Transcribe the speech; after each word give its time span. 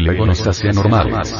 el 0.00 0.08
ego 0.08 0.26
nos 0.26 0.46
hace 0.46 0.70
anormales. 0.70 1.34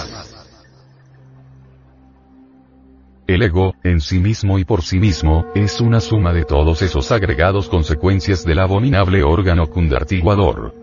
El 3.27 3.43
ego, 3.43 3.75
en 3.85 4.01
sí 4.01 4.19
mismo 4.19 4.59
y 4.59 4.65
por 4.65 4.83
sí 4.83 4.99
mismo, 4.99 5.47
es 5.55 5.81
una 5.81 6.01
suma 6.01 6.33
de 6.33 6.45
todos 6.45 6.83
esos 6.83 7.11
agregados 7.13 7.69
consecuencias 7.69 8.45
del 8.45 8.59
abominable 8.59 9.23
órgano 9.23 9.69
cundartiguador. 9.69 10.75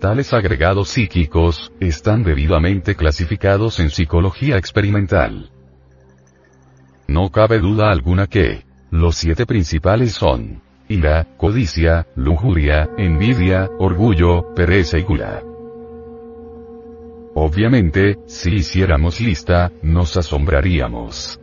Tales 0.00 0.32
agregados 0.32 0.90
psíquicos, 0.90 1.72
están 1.80 2.24
debidamente 2.24 2.94
clasificados 2.94 3.80
en 3.80 3.90
psicología 3.90 4.58
experimental. 4.58 5.50
No 7.06 7.30
cabe 7.30 7.58
duda 7.58 7.90
alguna 7.90 8.26
que, 8.26 8.64
los 8.90 9.16
siete 9.16 9.46
principales 9.46 10.12
son, 10.12 10.62
ira, 10.88 11.26
codicia, 11.36 12.06
lujuria, 12.16 12.90
envidia, 12.98 13.70
orgullo, 13.78 14.52
pereza 14.54 14.98
y 14.98 15.02
gula. 15.02 15.47
Obviamente, 17.34 18.16
si 18.26 18.56
hiciéramos 18.56 19.20
lista, 19.20 19.70
nos 19.82 20.16
asombraríamos. 20.16 21.40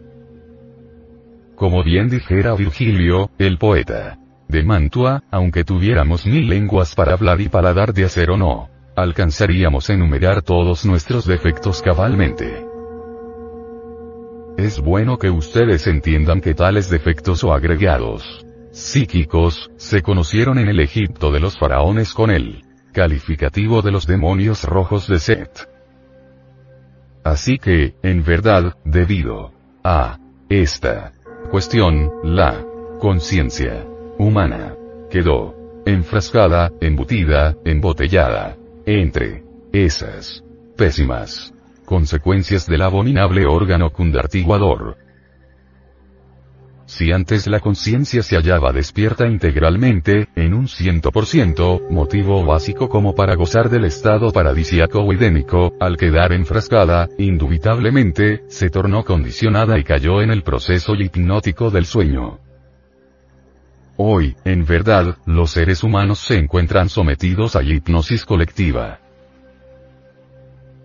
Como 1.56 1.84
bien 1.84 2.10
dijera 2.10 2.54
Virgilio, 2.56 3.30
el 3.38 3.58
poeta. 3.58 4.20
De 4.48 4.64
Mantua, 4.64 5.24
aunque 5.32 5.64
tuviéramos 5.64 6.26
mil 6.26 6.48
lenguas 6.48 6.94
para 6.94 7.14
hablar 7.14 7.42
y 7.42 7.50
paladar 7.50 7.94
de 7.94 8.06
acero 8.06 8.38
no, 8.38 8.70
alcanzaríamos 8.96 9.90
a 9.90 9.94
enumerar 9.94 10.42
todos 10.42 10.86
nuestros 10.86 11.26
defectos 11.26 11.82
cabalmente. 11.82 12.66
Es 14.58 14.80
bueno 14.80 15.18
que 15.18 15.30
ustedes 15.30 15.88
entiendan 15.88 16.42
que 16.42 16.54
tales 16.54 16.90
defectos 16.90 17.44
o 17.44 17.54
agregados 17.54 18.46
psíquicos, 18.76 19.72
se 19.78 20.02
conocieron 20.02 20.60
en 20.60 20.68
el 20.68 20.82
Egipto 20.82 21.32
de 21.32 21.40
los 21.40 21.58
faraones 21.58 22.14
con 22.14 22.30
el 22.30 22.62
calificativo 22.92 23.82
de 23.82 23.92
los 23.92 24.06
demonios 24.06 24.64
rojos 24.66 25.08
de 25.08 25.20
Set. 25.20 25.75
Así 27.26 27.58
que, 27.58 27.96
en 28.04 28.24
verdad, 28.24 28.78
debido 28.86 29.52
a 29.84 30.20
esta 30.48 31.12
cuestión, 31.50 32.12
la 32.24 32.64
conciencia 33.00 33.84
humana 34.20 34.76
quedó 35.10 35.56
enfrascada, 35.88 36.72
embutida, 36.80 37.56
embotellada, 37.66 38.56
entre 38.86 39.44
esas 39.74 40.44
pésimas 40.78 41.52
consecuencias 41.84 42.68
del 42.68 42.84
abominable 42.84 43.48
órgano 43.48 43.90
cundartiguador, 43.92 44.96
si 46.96 47.12
antes 47.12 47.46
la 47.48 47.60
conciencia 47.60 48.24
se 48.24 48.38
hallaba 48.38 48.72
despierta 48.72 49.28
integralmente, 49.28 50.30
en 50.34 50.54
un 50.54 50.70
ciento 50.70 51.12
por 51.12 51.26
ciento, 51.26 51.82
motivo 51.90 52.46
básico 52.46 52.88
como 52.88 53.14
para 53.14 53.36
gozar 53.36 53.70
del 53.70 53.84
estado 53.84 54.32
paradisiaco 54.32 55.02
o 55.02 55.12
idénico, 55.12 55.74
al 55.82 55.98
quedar 55.98 56.32
enfrascada, 56.32 57.10
indubitablemente, 57.18 58.44
se 58.48 58.70
tornó 58.70 59.04
condicionada 59.04 59.78
y 59.78 59.84
cayó 59.84 60.22
en 60.22 60.32
el 60.32 60.44
proceso 60.44 60.96
hipnótico 60.96 61.70
del 61.70 61.86
sueño. 61.86 62.40
Hoy, 63.98 64.38
en 64.46 64.66
verdad, 64.66 65.18
los 65.26 65.52
seres 65.52 65.84
humanos 65.84 66.20
se 66.20 66.38
encuentran 66.38 66.88
sometidos 66.88 67.58
a 67.58 67.64
hipnosis 67.64 68.24
colectiva. 68.24 69.00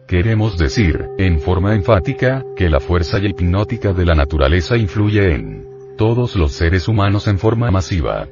Queremos 0.08 0.58
decir, 0.58 1.06
en 1.19 1.39
forma 1.39 1.77
enfática, 1.77 2.42
que 2.56 2.69
la 2.69 2.80
fuerza 2.80 3.20
hipnótica 3.20 3.92
de 3.92 4.05
la 4.06 4.17
naturaleza 4.17 4.77
influye 4.77 5.34
en 5.34 5.69
todos 6.00 6.34
los 6.34 6.52
seres 6.52 6.88
humanos 6.88 7.28
en 7.28 7.38
forma 7.38 7.70
masiva. 7.70 8.26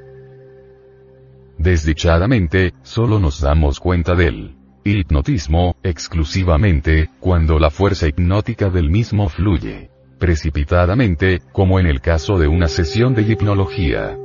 Desdichadamente, 1.58 2.72
solo 2.83 3.19
nos 3.19 3.42
damos 3.42 3.78
cuenta 3.78 4.14
del 4.14 4.56
hipnotismo, 4.84 5.77
exclusivamente, 5.83 7.11
cuando 7.20 7.58
la 7.58 7.69
fuerza 7.69 8.08
hipnótica 8.08 8.70
del 8.70 8.89
mismo 8.89 9.28
fluye 9.28 9.91
precipitadamente, 10.19 11.42
como 11.52 11.78
en 11.78 11.84
el 11.84 12.00
caso 12.00 12.39
de 12.39 12.48
una 12.48 12.69
sesión 12.69 13.14
de 13.14 13.30
hipnología. 13.30 14.17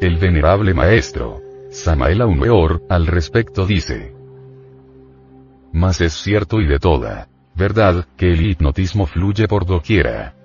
El 0.00 0.16
venerable 0.16 0.74
maestro, 0.74 1.40
Samael 1.70 2.20
Aumeor, 2.20 2.84
al 2.88 3.08
respecto 3.08 3.66
dice, 3.66 4.14
Mas 5.72 6.00
es 6.02 6.12
cierto 6.12 6.60
y 6.60 6.68
de 6.68 6.78
toda 6.78 7.26
verdad, 7.56 8.06
que 8.16 8.30
el 8.30 8.46
hipnotismo 8.46 9.06
fluye 9.06 9.48
por 9.48 9.66
doquiera. 9.66 10.37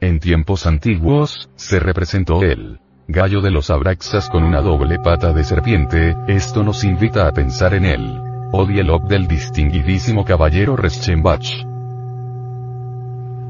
En 0.00 0.20
tiempos 0.20 0.66
antiguos, 0.66 1.50
se 1.56 1.80
representó 1.80 2.42
el 2.42 2.78
gallo 3.08 3.40
de 3.40 3.50
los 3.50 3.68
Abraxas 3.70 4.30
con 4.30 4.44
una 4.44 4.60
doble 4.60 4.98
pata 4.98 5.32
de 5.32 5.42
serpiente, 5.42 6.16
esto 6.28 6.62
nos 6.62 6.84
invita 6.84 7.26
a 7.26 7.32
pensar 7.32 7.74
en 7.74 7.84
él. 7.84 8.20
Odielop 8.52 9.08
del 9.08 9.26
distinguidísimo 9.26 10.24
caballero 10.24 10.76
Reschenbach. 10.76 11.46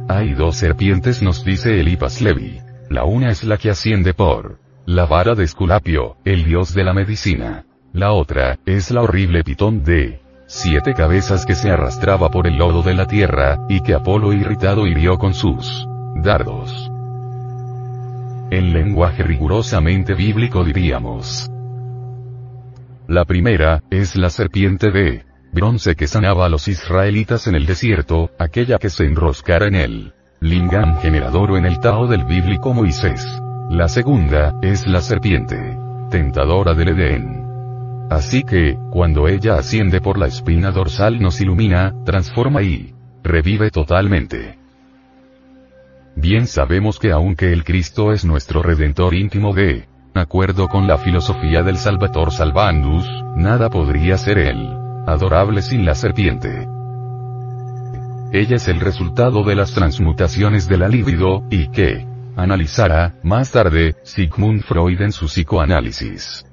Hay 0.08 0.32
dos 0.32 0.56
serpientes 0.56 1.22
nos 1.22 1.44
dice 1.44 1.81
Elipas 1.81 2.22
Levi. 2.22 2.60
La 2.88 3.04
una 3.04 3.31
es 3.31 3.44
la 3.44 3.58
que 3.58 3.69
asciende 3.69 4.14
por 4.14 4.58
la 4.87 5.04
vara 5.04 5.34
de 5.34 5.44
Esculapio, 5.44 6.16
el 6.25 6.44
dios 6.44 6.72
de 6.72 6.84
la 6.84 6.94
medicina. 6.94 7.66
La 7.92 8.12
otra, 8.12 8.58
es 8.64 8.91
la 8.91 9.03
horrible 9.03 9.44
pitón 9.44 9.84
de 9.84 10.22
siete 10.47 10.94
cabezas 10.94 11.44
que 11.44 11.54
se 11.54 11.70
arrastraba 11.70 12.31
por 12.31 12.47
el 12.47 12.56
lodo 12.56 12.82
de 12.82 12.94
la 12.94 13.06
tierra, 13.06 13.58
y 13.69 13.82
que 13.82 13.92
Apolo 13.92 14.32
irritado 14.32 14.87
hirió 14.87 15.19
con 15.19 15.34
sus 15.34 15.88
dardos. 16.22 16.90
En 18.50 18.72
lenguaje 18.72 19.22
rigurosamente 19.22 20.14
bíblico 20.14 20.64
diríamos. 20.64 21.50
La 23.06 23.24
primera, 23.24 23.82
es 23.90 24.16
la 24.16 24.30
serpiente 24.30 24.90
de 24.90 25.24
bronce 25.52 25.96
que 25.96 26.06
sanaba 26.06 26.46
a 26.46 26.48
los 26.48 26.68
israelitas 26.68 27.46
en 27.46 27.54
el 27.54 27.66
desierto, 27.66 28.30
aquella 28.38 28.78
que 28.78 28.90
se 28.90 29.04
enroscara 29.04 29.66
en 29.66 29.74
el 29.74 30.12
lingam 30.40 31.00
generador 31.00 31.52
o 31.52 31.56
en 31.56 31.66
el 31.66 31.80
Tao 31.80 32.06
del 32.06 32.24
bíblico 32.24 32.74
Moisés. 32.74 33.26
La 33.70 33.88
segunda, 33.88 34.54
es 34.62 34.86
la 34.86 35.00
serpiente 35.00 35.78
tentadora 36.10 36.74
del 36.74 36.88
Edén. 36.88 37.44
Así 38.10 38.42
que, 38.42 38.78
cuando 38.90 39.28
ella 39.28 39.56
asciende 39.56 40.00
por 40.00 40.18
la 40.18 40.26
espina 40.26 40.70
dorsal 40.70 41.20
nos 41.20 41.40
ilumina, 41.40 41.94
transforma 42.04 42.62
y 42.62 42.94
revive 43.22 43.70
totalmente. 43.70 44.58
Bien 46.20 46.48
sabemos 46.48 46.98
que 46.98 47.12
aunque 47.12 47.52
el 47.52 47.62
Cristo 47.62 48.12
es 48.12 48.24
nuestro 48.24 48.60
Redentor 48.60 49.14
íntimo 49.14 49.54
de 49.54 49.86
acuerdo 50.14 50.66
con 50.66 50.88
la 50.88 50.98
filosofía 50.98 51.62
del 51.62 51.76
Salvator 51.76 52.32
Salvandus, 52.32 53.06
nada 53.36 53.70
podría 53.70 54.18
ser 54.18 54.38
él 54.38 54.68
adorable 55.06 55.62
sin 55.62 55.86
la 55.86 55.94
serpiente. 55.94 56.66
Ella 58.32 58.56
es 58.56 58.66
el 58.66 58.80
resultado 58.80 59.44
de 59.44 59.54
las 59.54 59.72
transmutaciones 59.72 60.68
de 60.68 60.78
la 60.78 60.88
libido, 60.88 61.44
y 61.50 61.68
que 61.68 62.04
analizará, 62.34 63.14
más 63.22 63.52
tarde, 63.52 63.94
Sigmund 64.02 64.62
Freud 64.62 65.00
en 65.00 65.12
su 65.12 65.26
psicoanálisis. 65.26 66.47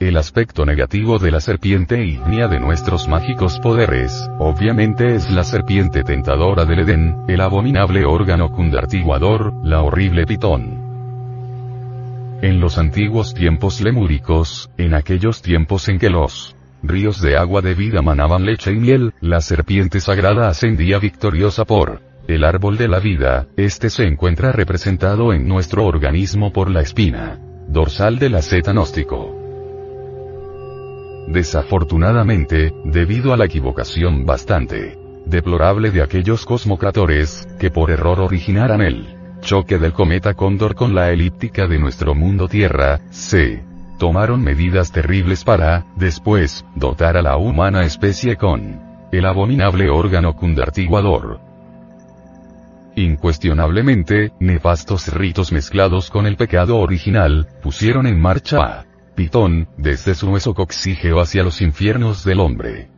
El 0.00 0.16
aspecto 0.16 0.64
negativo 0.64 1.18
de 1.18 1.30
la 1.30 1.40
serpiente 1.40 2.02
ignia 2.02 2.48
de 2.48 2.58
nuestros 2.58 3.06
mágicos 3.06 3.60
poderes, 3.60 4.30
obviamente 4.38 5.14
es 5.14 5.30
la 5.30 5.44
serpiente 5.44 6.02
tentadora 6.04 6.64
del 6.64 6.78
Edén, 6.78 7.16
el 7.28 7.42
abominable 7.42 8.06
órgano 8.06 8.50
cundartiguador, 8.50 9.52
la 9.62 9.82
horrible 9.82 10.24
pitón. 10.24 10.80
En 12.40 12.60
los 12.60 12.78
antiguos 12.78 13.34
tiempos 13.34 13.82
lemúricos, 13.82 14.70
en 14.78 14.94
aquellos 14.94 15.42
tiempos 15.42 15.86
en 15.90 15.98
que 15.98 16.08
los 16.08 16.56
ríos 16.82 17.20
de 17.20 17.36
agua 17.36 17.60
de 17.60 17.74
vida 17.74 18.00
manaban 18.00 18.46
leche 18.46 18.72
y 18.72 18.76
miel, 18.76 19.12
la 19.20 19.42
serpiente 19.42 20.00
sagrada 20.00 20.48
ascendía 20.48 20.98
victoriosa 20.98 21.66
por 21.66 22.00
el 22.26 22.44
árbol 22.44 22.78
de 22.78 22.88
la 22.88 23.00
vida, 23.00 23.48
este 23.58 23.90
se 23.90 24.06
encuentra 24.06 24.50
representado 24.50 25.34
en 25.34 25.46
nuestro 25.46 25.84
organismo 25.84 26.54
por 26.54 26.70
la 26.70 26.80
espina 26.80 27.38
dorsal 27.68 28.18
del 28.18 28.36
asceta 28.36 28.72
gnóstico. 28.72 29.39
Desafortunadamente, 31.30 32.74
debido 32.84 33.32
a 33.32 33.36
la 33.36 33.44
equivocación 33.44 34.26
bastante 34.26 34.98
deplorable 35.26 35.92
de 35.92 36.02
aquellos 36.02 36.44
cosmocratores, 36.44 37.48
que 37.60 37.70
por 37.70 37.92
error 37.92 38.18
originaran 38.18 38.80
el 38.80 39.16
choque 39.40 39.78
del 39.78 39.92
cometa 39.92 40.34
Cóndor 40.34 40.74
con 40.74 40.92
la 40.92 41.12
elíptica 41.12 41.68
de 41.68 41.78
nuestro 41.78 42.16
mundo 42.16 42.48
Tierra, 42.48 42.98
se 43.10 43.62
tomaron 43.96 44.42
medidas 44.42 44.90
terribles 44.90 45.44
para, 45.44 45.86
después, 45.94 46.64
dotar 46.74 47.16
a 47.16 47.22
la 47.22 47.36
humana 47.36 47.84
especie 47.84 48.34
con 48.36 48.80
el 49.12 49.24
abominable 49.24 49.88
órgano 49.88 50.34
cundartiguador. 50.34 51.38
Incuestionablemente, 52.96 54.32
nefastos 54.40 55.06
ritos 55.14 55.52
mezclados 55.52 56.10
con 56.10 56.26
el 56.26 56.36
pecado 56.36 56.78
original, 56.78 57.46
pusieron 57.62 58.08
en 58.08 58.20
marcha 58.20 58.58
a 58.58 58.89
Pitón, 59.20 59.68
desde 59.76 60.14
su 60.14 60.30
hueso 60.30 60.54
coxígeo 60.54 61.20
hacia 61.20 61.42
los 61.42 61.60
infiernos 61.60 62.24
del 62.24 62.40
hombre. 62.40 62.88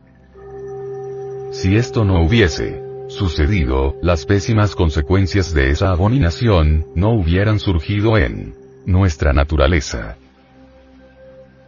Si 1.51 1.75
esto 1.75 2.05
no 2.05 2.23
hubiese 2.23 2.81
sucedido, 3.09 3.97
las 4.01 4.25
pésimas 4.25 4.73
consecuencias 4.73 5.53
de 5.53 5.71
esa 5.71 5.89
abominación, 5.89 6.85
no 6.95 7.09
hubieran 7.09 7.59
surgido 7.59 8.17
en 8.17 8.55
nuestra 8.85 9.33
naturaleza. 9.33 10.15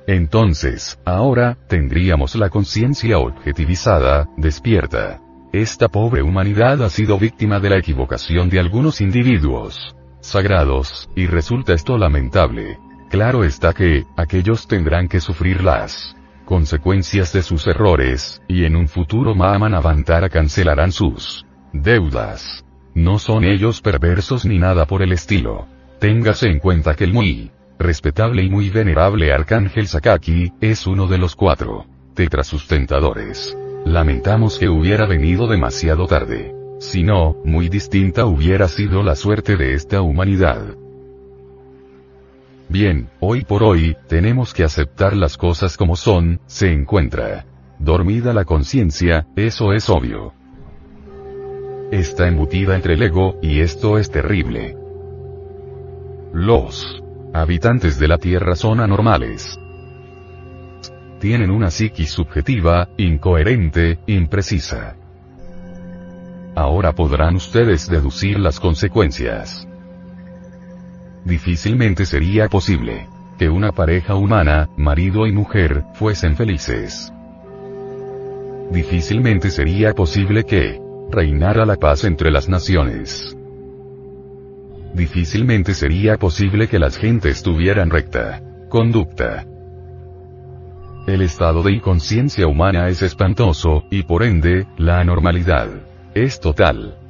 Entonces, 0.08 1.02
ahora, 1.04 1.58
tendríamos 1.68 2.34
la 2.36 2.50
conciencia 2.50 3.20
objetivizada, 3.20 4.30
despierta. 4.38 5.20
Esta 5.52 5.90
pobre 5.90 6.22
humanidad 6.22 6.82
ha 6.82 6.90
sido 6.90 7.20
víctima 7.20 7.60
de 7.60 7.72
la 7.72 7.78
equivocación 7.78 8.50
de 8.50 8.62
algunos 8.62 9.02
individuos 9.02 9.98
sagrados, 10.22 11.10
y 11.14 11.28
resulta 11.28 11.74
esto 11.74 11.98
lamentable. 11.98 12.80
Claro 13.10 13.44
está 13.44 13.74
que, 13.74 14.06
aquellos 14.18 14.68
tendrán 14.68 15.08
que 15.08 15.20
sufrir 15.20 15.64
las 15.64 16.16
consecuencias 16.46 17.34
de 17.34 17.42
sus 17.42 17.66
errores, 17.68 18.42
y 18.48 18.66
en 18.66 18.76
un 18.76 18.88
futuro 18.88 19.34
Mahaman 19.34 19.74
Avantara 19.74 20.30
cancelarán 20.30 20.92
sus 20.92 21.46
deudas. 21.74 22.64
No 22.94 23.20
son 23.20 23.44
ellos 23.44 23.82
perversos 23.82 24.46
ni 24.46 24.60
nada 24.60 24.86
por 24.86 25.02
el 25.02 25.12
estilo. 25.12 25.68
Téngase 26.00 26.50
en 26.50 26.60
cuenta 26.60 26.96
que 26.96 27.04
el 27.04 27.14
muy 27.14 27.52
respetable 27.78 28.44
y 28.44 28.50
muy 28.50 28.70
venerable 28.70 29.34
Arcángel 29.34 29.88
Sakaki, 29.88 30.54
es 30.62 30.88
uno 30.88 31.08
de 31.08 31.18
los 31.18 31.36
cuatro 31.36 31.86
tetrasustentadores. 32.14 33.58
Lamentamos 33.86 34.58
que 34.58 34.70
hubiera 34.70 35.06
venido 35.06 35.48
demasiado 35.48 36.08
tarde. 36.08 36.56
Si 36.80 37.04
no, 37.04 37.36
muy 37.44 37.70
distinta 37.70 38.26
hubiera 38.26 38.68
sido 38.68 39.04
la 39.04 39.16
suerte 39.16 39.58
de 39.58 39.74
esta 39.74 40.02
humanidad. 40.02 40.76
Bien, 42.68 43.10
hoy 43.20 43.44
por 43.44 43.64
hoy, 43.64 43.96
tenemos 44.08 44.54
que 44.54 44.64
aceptar 44.64 45.16
las 45.16 45.38
cosas 45.38 45.78
como 45.78 45.96
son, 45.96 46.42
se 46.48 46.72
encuentra. 46.72 47.46
Dormida 47.78 48.34
la 48.34 48.46
conciencia, 48.46 49.28
eso 49.36 49.72
es 49.74 49.90
obvio. 49.90 50.34
Está 51.92 52.28
embutida 52.28 52.76
entre 52.76 52.96
el 52.96 53.04
ego, 53.04 53.38
y 53.42 53.60
esto 53.60 54.00
es 54.00 54.10
terrible. 54.10 54.76
Los 56.34 57.04
habitantes 57.34 58.00
de 58.00 58.08
la 58.08 58.18
Tierra 58.18 58.56
son 58.56 58.80
anormales. 58.80 59.60
Tienen 61.20 61.52
una 61.52 61.70
psiquis 61.70 62.10
subjetiva, 62.10 62.90
incoherente, 62.98 64.00
imprecisa. 64.08 64.96
Ahora 66.56 66.94
podrán 66.94 67.36
ustedes 67.36 67.88
deducir 67.90 68.40
las 68.40 68.60
consecuencias. 68.60 69.68
Difícilmente 71.26 72.06
sería 72.06 72.48
posible 72.50 73.08
que 73.40 73.50
una 73.50 73.72
pareja 73.72 74.14
humana, 74.14 74.70
marido 74.78 75.26
y 75.26 75.32
mujer, 75.32 75.84
fuesen 75.96 76.36
felices. 76.36 77.12
Difícilmente 78.72 79.50
sería 79.50 79.94
posible 79.94 80.44
que 80.44 80.80
reinara 81.12 81.66
la 81.66 81.78
paz 81.78 82.04
entre 82.04 82.30
las 82.30 82.48
naciones. 82.48 83.36
Difícilmente 84.94 85.74
sería 85.74 86.18
posible 86.18 86.68
que 86.68 86.78
las 86.78 86.96
gentes 86.96 87.42
tuvieran 87.42 87.90
recta 87.90 88.42
conducta. 88.70 89.46
El 91.08 91.22
estado 91.22 91.64
de 91.64 91.72
inconsciencia 91.72 92.46
humana 92.46 92.88
es 92.90 93.02
espantoso, 93.02 93.84
y 93.90 94.04
por 94.04 94.22
ende, 94.24 94.68
la 94.78 95.00
anormalidad 95.00 95.70
es 96.14 96.40
total. 96.40 97.05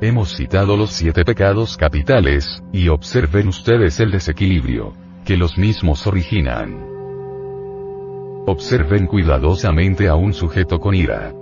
Hemos 0.00 0.34
citado 0.36 0.76
los 0.76 0.90
siete 0.90 1.24
pecados 1.24 1.76
capitales, 1.76 2.62
y 2.72 2.88
observen 2.88 3.48
ustedes 3.48 4.00
el 4.00 4.10
desequilibrio 4.10 4.92
que 5.24 5.36
los 5.36 5.56
mismos 5.56 6.06
originan. 6.06 6.84
Observen 8.46 9.06
cuidadosamente 9.06 10.08
a 10.08 10.16
un 10.16 10.34
sujeto 10.34 10.80
con 10.80 10.94
ira. 10.94 11.32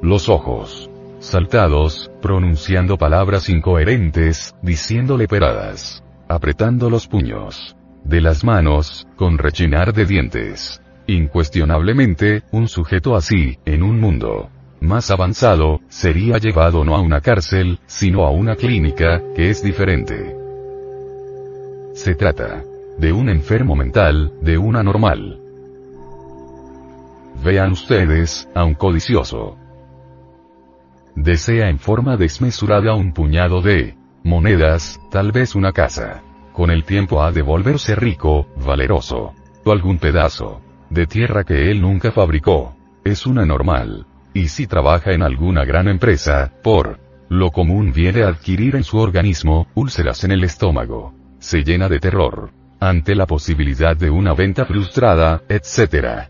Los 0.00 0.28
ojos. 0.28 0.88
Saltados, 1.18 2.10
pronunciando 2.20 2.96
palabras 2.96 3.48
incoherentes, 3.48 4.54
diciéndole 4.62 5.28
peradas. 5.28 6.02
Apretando 6.28 6.88
los 6.88 7.06
puños. 7.08 7.76
De 8.04 8.20
las 8.20 8.44
manos, 8.44 9.06
con 9.16 9.38
rechinar 9.38 9.92
de 9.92 10.06
dientes. 10.06 10.80
Incuestionablemente, 11.06 12.42
un 12.52 12.68
sujeto 12.68 13.14
así, 13.14 13.58
en 13.64 13.82
un 13.82 14.00
mundo 14.00 14.50
más 14.82 15.10
avanzado, 15.10 15.80
sería 15.88 16.38
llevado 16.38 16.84
no 16.84 16.94
a 16.96 17.00
una 17.00 17.20
cárcel, 17.20 17.78
sino 17.86 18.26
a 18.26 18.30
una 18.30 18.56
clínica, 18.56 19.22
que 19.34 19.48
es 19.48 19.62
diferente. 19.62 20.36
Se 21.94 22.14
trata 22.14 22.64
de 22.98 23.12
un 23.12 23.28
enfermo 23.28 23.76
mental, 23.76 24.32
de 24.40 24.58
un 24.58 24.76
anormal. 24.76 25.40
Vean 27.42 27.72
ustedes, 27.72 28.48
a 28.54 28.64
un 28.64 28.74
codicioso. 28.74 29.56
Desea 31.14 31.68
en 31.68 31.78
forma 31.78 32.16
desmesurada 32.16 32.94
un 32.94 33.12
puñado 33.12 33.60
de 33.62 33.96
monedas, 34.24 35.00
tal 35.10 35.32
vez 35.32 35.54
una 35.54 35.72
casa. 35.72 36.22
Con 36.52 36.70
el 36.70 36.84
tiempo 36.84 37.22
ha 37.22 37.32
de 37.32 37.42
volverse 37.42 37.94
rico, 37.94 38.46
valeroso. 38.64 39.32
O 39.64 39.72
algún 39.72 39.98
pedazo 39.98 40.60
de 40.90 41.06
tierra 41.06 41.44
que 41.44 41.70
él 41.70 41.80
nunca 41.80 42.12
fabricó. 42.12 42.74
Es 43.04 43.26
una 43.26 43.46
normal. 43.46 44.06
Y 44.34 44.48
si 44.48 44.66
trabaja 44.66 45.12
en 45.12 45.22
alguna 45.22 45.64
gran 45.64 45.88
empresa, 45.88 46.52
por 46.62 46.98
lo 47.28 47.50
común 47.50 47.92
viene 47.92 48.22
a 48.22 48.28
adquirir 48.28 48.76
en 48.76 48.84
su 48.84 48.98
organismo, 48.98 49.66
úlceras 49.74 50.24
en 50.24 50.32
el 50.32 50.44
estómago. 50.44 51.14
Se 51.38 51.64
llena 51.64 51.88
de 51.88 51.98
terror. 51.98 52.50
Ante 52.80 53.14
la 53.14 53.26
posibilidad 53.26 53.96
de 53.96 54.10
una 54.10 54.34
venta 54.34 54.64
frustrada, 54.64 55.42
etc. 55.48 56.28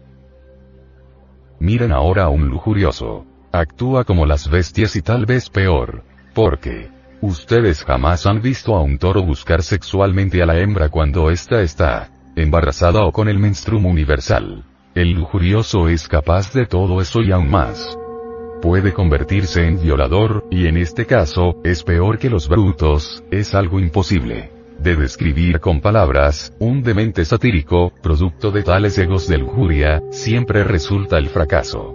Miren 1.59 1.93
ahora 1.93 2.25
a 2.25 2.29
un 2.29 2.49
lujurioso. 2.49 3.25
Actúa 3.53 4.05
como 4.05 4.27
las 4.27 4.51
bestias 4.51 4.97
y 4.97 5.03
tal 5.03 5.27
vez 5.27 5.49
peor. 5.49 6.05
Porque, 6.35 6.91
ustedes 7.21 7.85
jamás 7.85 8.27
han 8.27 8.43
visto 8.43 8.75
a 8.77 8.83
un 8.83 8.99
toro 8.99 9.23
buscar 9.23 9.63
sexualmente 9.63 10.43
a 10.43 10.47
la 10.47 10.59
hembra 10.59 10.89
cuando 10.89 11.31
ésta 11.31 11.63
está 11.63 12.11
embarazada 12.37 13.05
o 13.05 13.13
con 13.13 13.29
el 13.29 13.39
menstruum 13.39 13.87
universal. 13.87 14.65
El 14.95 15.13
lujurioso 15.13 15.89
es 15.89 16.07
capaz 16.07 16.53
de 16.53 16.67
todo 16.67 17.01
eso 17.01 17.23
y 17.23 17.33
aún 17.33 17.51
más. 17.51 17.99
Puede 18.61 18.93
convertirse 18.93 19.67
en 19.67 19.81
violador, 19.81 20.45
y 20.51 20.67
en 20.67 20.77
este 20.77 21.07
caso, 21.07 21.57
es 21.65 21.83
peor 21.83 22.19
que 22.19 22.29
los 22.29 22.47
brutos, 22.47 23.25
es 23.31 23.55
algo 23.55 23.81
imposible. 23.81 24.51
De 24.79 24.95
describir 24.95 25.61
con 25.61 25.81
palabras, 25.81 26.53
un 26.59 26.83
demente 26.83 27.25
satírico, 27.25 27.93
producto 28.03 28.51
de 28.51 28.65
tales 28.65 28.99
egos 28.99 29.27
de 29.29 29.39
lujuria, 29.39 30.03
siempre 30.11 30.63
resulta 30.63 31.17
el 31.17 31.29
fracaso. 31.29 31.95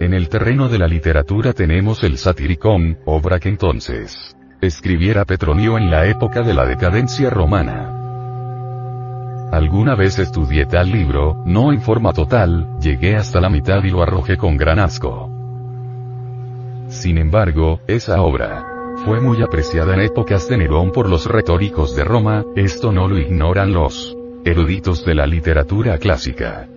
En 0.00 0.14
el 0.14 0.30
terreno 0.30 0.70
de 0.70 0.78
la 0.78 0.88
literatura 0.88 1.52
tenemos 1.52 2.02
el 2.02 2.16
satiricón, 2.16 2.98
obra 3.04 3.38
que 3.38 3.50
entonces 3.50 4.34
escribiera 4.62 5.26
Petronio 5.26 5.76
en 5.76 5.90
la 5.90 6.06
época 6.06 6.40
de 6.40 6.54
la 6.54 6.64
decadencia 6.64 7.28
romana. 7.28 8.03
Alguna 9.52 9.94
vez 9.94 10.18
estudié 10.18 10.66
tal 10.66 10.90
libro, 10.90 11.42
no 11.44 11.72
en 11.72 11.80
forma 11.80 12.12
total, 12.12 12.68
llegué 12.80 13.16
hasta 13.16 13.40
la 13.40 13.48
mitad 13.48 13.82
y 13.84 13.90
lo 13.90 14.02
arrojé 14.02 14.36
con 14.36 14.56
gran 14.56 14.78
asco. 14.78 15.30
Sin 16.88 17.18
embargo, 17.18 17.80
esa 17.86 18.22
obra 18.22 18.66
fue 19.04 19.20
muy 19.20 19.42
apreciada 19.42 19.94
en 19.94 20.00
épocas 20.00 20.48
de 20.48 20.58
Nerón 20.58 20.92
por 20.92 21.08
los 21.08 21.26
retóricos 21.26 21.94
de 21.96 22.04
Roma, 22.04 22.44
esto 22.56 22.92
no 22.92 23.08
lo 23.08 23.18
ignoran 23.18 23.72
los 23.72 24.16
eruditos 24.44 25.04
de 25.04 25.14
la 25.14 25.26
literatura 25.26 25.98
clásica. 25.98 26.68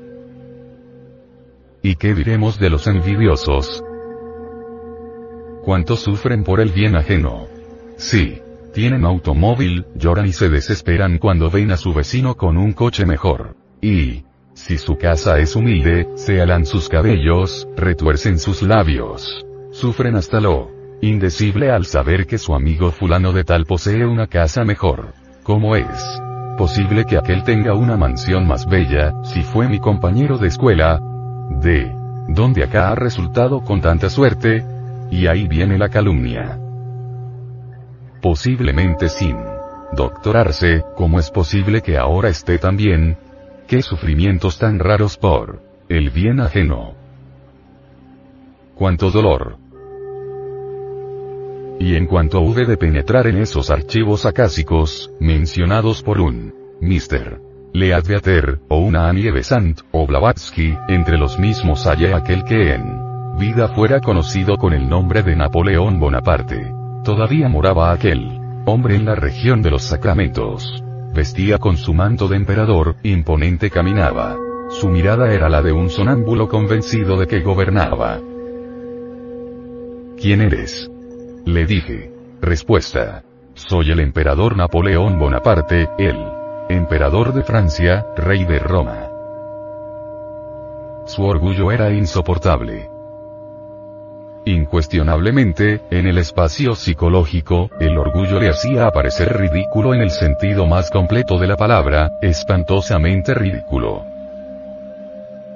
¿Y 1.82 1.96
qué 1.96 2.14
diremos 2.14 2.60
de 2.60 2.70
los 2.70 2.88
envidiosos? 2.88 3.84
¿Cuántos 5.64 6.00
sufren 6.00 6.44
por 6.44 6.60
el 6.60 6.72
bien 6.72 6.96
ajeno? 6.96 7.48
Sí, 7.98 8.42
tienen 8.78 9.06
automóvil, 9.06 9.88
lloran 9.96 10.28
y 10.28 10.34
se 10.34 10.50
desesperan 10.50 11.18
cuando 11.18 11.50
ven 11.50 11.72
a 11.72 11.78
su 11.78 11.96
vecino 11.96 12.36
con 12.38 12.60
un 12.60 12.74
coche 12.74 13.08
mejor. 13.08 13.56
Y, 13.82 14.24
si 14.54 14.78
su 14.78 15.00
casa 15.00 15.40
es 15.40 15.56
humilde, 15.56 16.08
se 16.14 16.40
alan 16.42 16.64
sus 16.64 16.88
cabellos, 16.88 17.68
retuercen 17.76 18.38
sus 18.38 18.62
labios. 18.62 19.44
Sufren 19.72 20.16
hasta 20.16 20.40
lo 20.40 20.70
indecible 21.02 21.72
al 21.72 21.86
saber 21.86 22.28
que 22.28 22.38
su 22.38 22.54
amigo 22.54 22.92
fulano 22.92 23.34
de 23.34 23.44
tal 23.44 23.66
posee 23.66 24.06
una 24.06 24.28
casa 24.28 24.64
mejor. 24.64 25.08
¿Cómo 25.42 25.76
es 25.76 26.22
posible 26.56 27.06
que 27.06 27.18
aquel 27.18 27.44
tenga 27.44 27.74
una 27.74 27.98
mansión 27.98 28.46
más 28.46 28.70
bella, 28.70 29.12
si 29.24 29.42
fue 29.42 29.68
mi 29.68 29.80
compañero 29.80 30.38
de 30.38 30.50
escuela? 30.50 31.02
¿De 31.50 31.92
dónde 32.28 32.64
acá 32.64 32.92
ha 32.92 32.96
resultado 32.96 33.62
con 33.62 33.82
tanta 33.82 34.12
suerte? 34.12 34.64
Y 35.10 35.26
ahí 35.26 35.48
viene 35.48 35.80
la 35.80 35.90
calumnia 35.90 36.60
posiblemente 38.22 39.10
sin 39.10 39.38
doctorarse, 39.94 40.84
¿cómo 40.96 41.20
es 41.20 41.30
posible 41.32 41.82
que 41.82 41.98
ahora 41.98 42.30
esté 42.30 42.58
tan 42.58 42.78
bien? 42.78 43.18
¿Qué 43.68 43.82
sufrimientos 43.82 44.60
tan 44.60 44.80
raros 44.80 45.18
por 45.18 45.62
el 45.90 46.10
bien 46.10 46.40
ajeno? 46.40 46.96
¿Cuánto 48.76 49.12
dolor? 49.12 49.58
Y 51.80 51.96
en 51.96 52.08
cuanto 52.08 52.42
hube 52.42 52.66
de 52.66 52.78
penetrar 52.78 53.28
en 53.28 53.38
esos 53.38 53.70
archivos 53.70 54.26
acásicos, 54.26 55.12
mencionados 55.20 56.02
por 56.02 56.20
un 56.20 56.54
Mr. 56.82 57.42
Leadbeater, 57.74 58.60
o 58.70 58.80
una 58.80 59.10
Annie 59.10 59.32
Besant, 59.32 59.82
o 59.92 60.08
Blavatsky, 60.08 60.78
entre 60.88 61.18
los 61.18 61.38
mismos 61.38 61.86
hallé 61.86 62.14
aquel 62.14 62.44
que 62.44 62.74
en 62.74 63.38
vida 63.38 63.68
fuera 63.70 64.00
conocido 64.00 64.58
con 64.58 64.74
el 64.74 64.90
nombre 64.90 65.22
de 65.22 65.36
Napoleón 65.36 66.00
Bonaparte. 66.00 66.77
Todavía 67.08 67.48
moraba 67.48 67.94
aquel 67.94 68.38
hombre 68.66 68.98
en 68.98 69.06
la 69.06 69.16
región 69.16 69.62
de 69.62 69.72
los 69.72 69.84
sacramentos. 69.84 70.84
Vestía 71.14 71.58
con 71.58 71.78
su 71.78 71.94
manto 71.94 72.28
de 72.28 72.36
emperador, 72.36 72.98
imponente 73.02 73.70
caminaba. 73.70 74.36
Su 74.68 74.90
mirada 74.90 75.32
era 75.32 75.48
la 75.48 75.62
de 75.62 75.72
un 75.72 75.90
sonámbulo 75.90 76.50
convencido 76.50 77.18
de 77.18 77.26
que 77.26 77.40
gobernaba. 77.40 78.20
¿Quién 80.18 80.42
eres? 80.42 80.92
Le 81.46 81.66
dije. 81.66 82.12
Respuesta. 82.42 83.24
Soy 83.54 83.92
el 83.92 84.02
emperador 84.02 84.58
Napoleón 84.58 85.18
Bonaparte, 85.18 85.88
el 85.98 86.18
emperador 86.68 87.34
de 87.34 87.44
Francia, 87.44 88.06
rey 88.18 88.44
de 88.44 88.60
Roma. 88.60 89.08
Su 91.06 91.24
orgullo 91.24 91.72
era 91.72 91.90
insoportable. 91.90 92.97
Incuestionablemente, 94.68 95.80
en 95.92 96.08
el 96.08 96.18
espacio 96.18 96.76
psicológico, 96.76 97.70
el 97.80 97.98
orgullo 97.98 98.38
le 98.38 98.50
hacía 98.50 98.86
aparecer 98.86 99.38
ridículo 99.38 99.94
en 99.94 100.02
el 100.02 100.12
sentido 100.12 100.66
más 100.66 100.92
completo 100.92 101.40
de 101.40 101.48
la 101.48 101.56
palabra, 101.56 102.12
espantosamente 102.22 103.34
ridículo. 103.34 104.04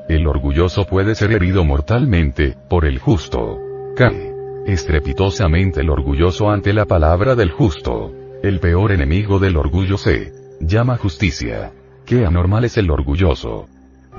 El 0.08 0.26
orgulloso 0.28 0.86
puede 0.86 1.14
ser 1.16 1.34
herido 1.34 1.66
mortalmente, 1.66 2.56
por 2.70 2.86
el 2.86 3.00
justo. 3.00 3.60
Cae 3.98 4.34
estrepitosamente 4.66 5.82
el 5.82 5.90
orgulloso 5.90 6.50
ante 6.50 6.72
la 6.72 6.86
palabra 6.86 7.36
del 7.36 7.52
justo. 7.52 8.14
El 8.42 8.62
peor 8.62 8.94
enemigo 8.94 9.40
del 9.40 9.58
orgullo 9.58 9.98
se 9.98 10.32
llama 10.62 10.96
justicia. 10.96 11.74
Qué 12.06 12.26
anormal 12.26 12.64
es 12.64 12.78
el 12.78 12.90
orgulloso. 12.90 13.68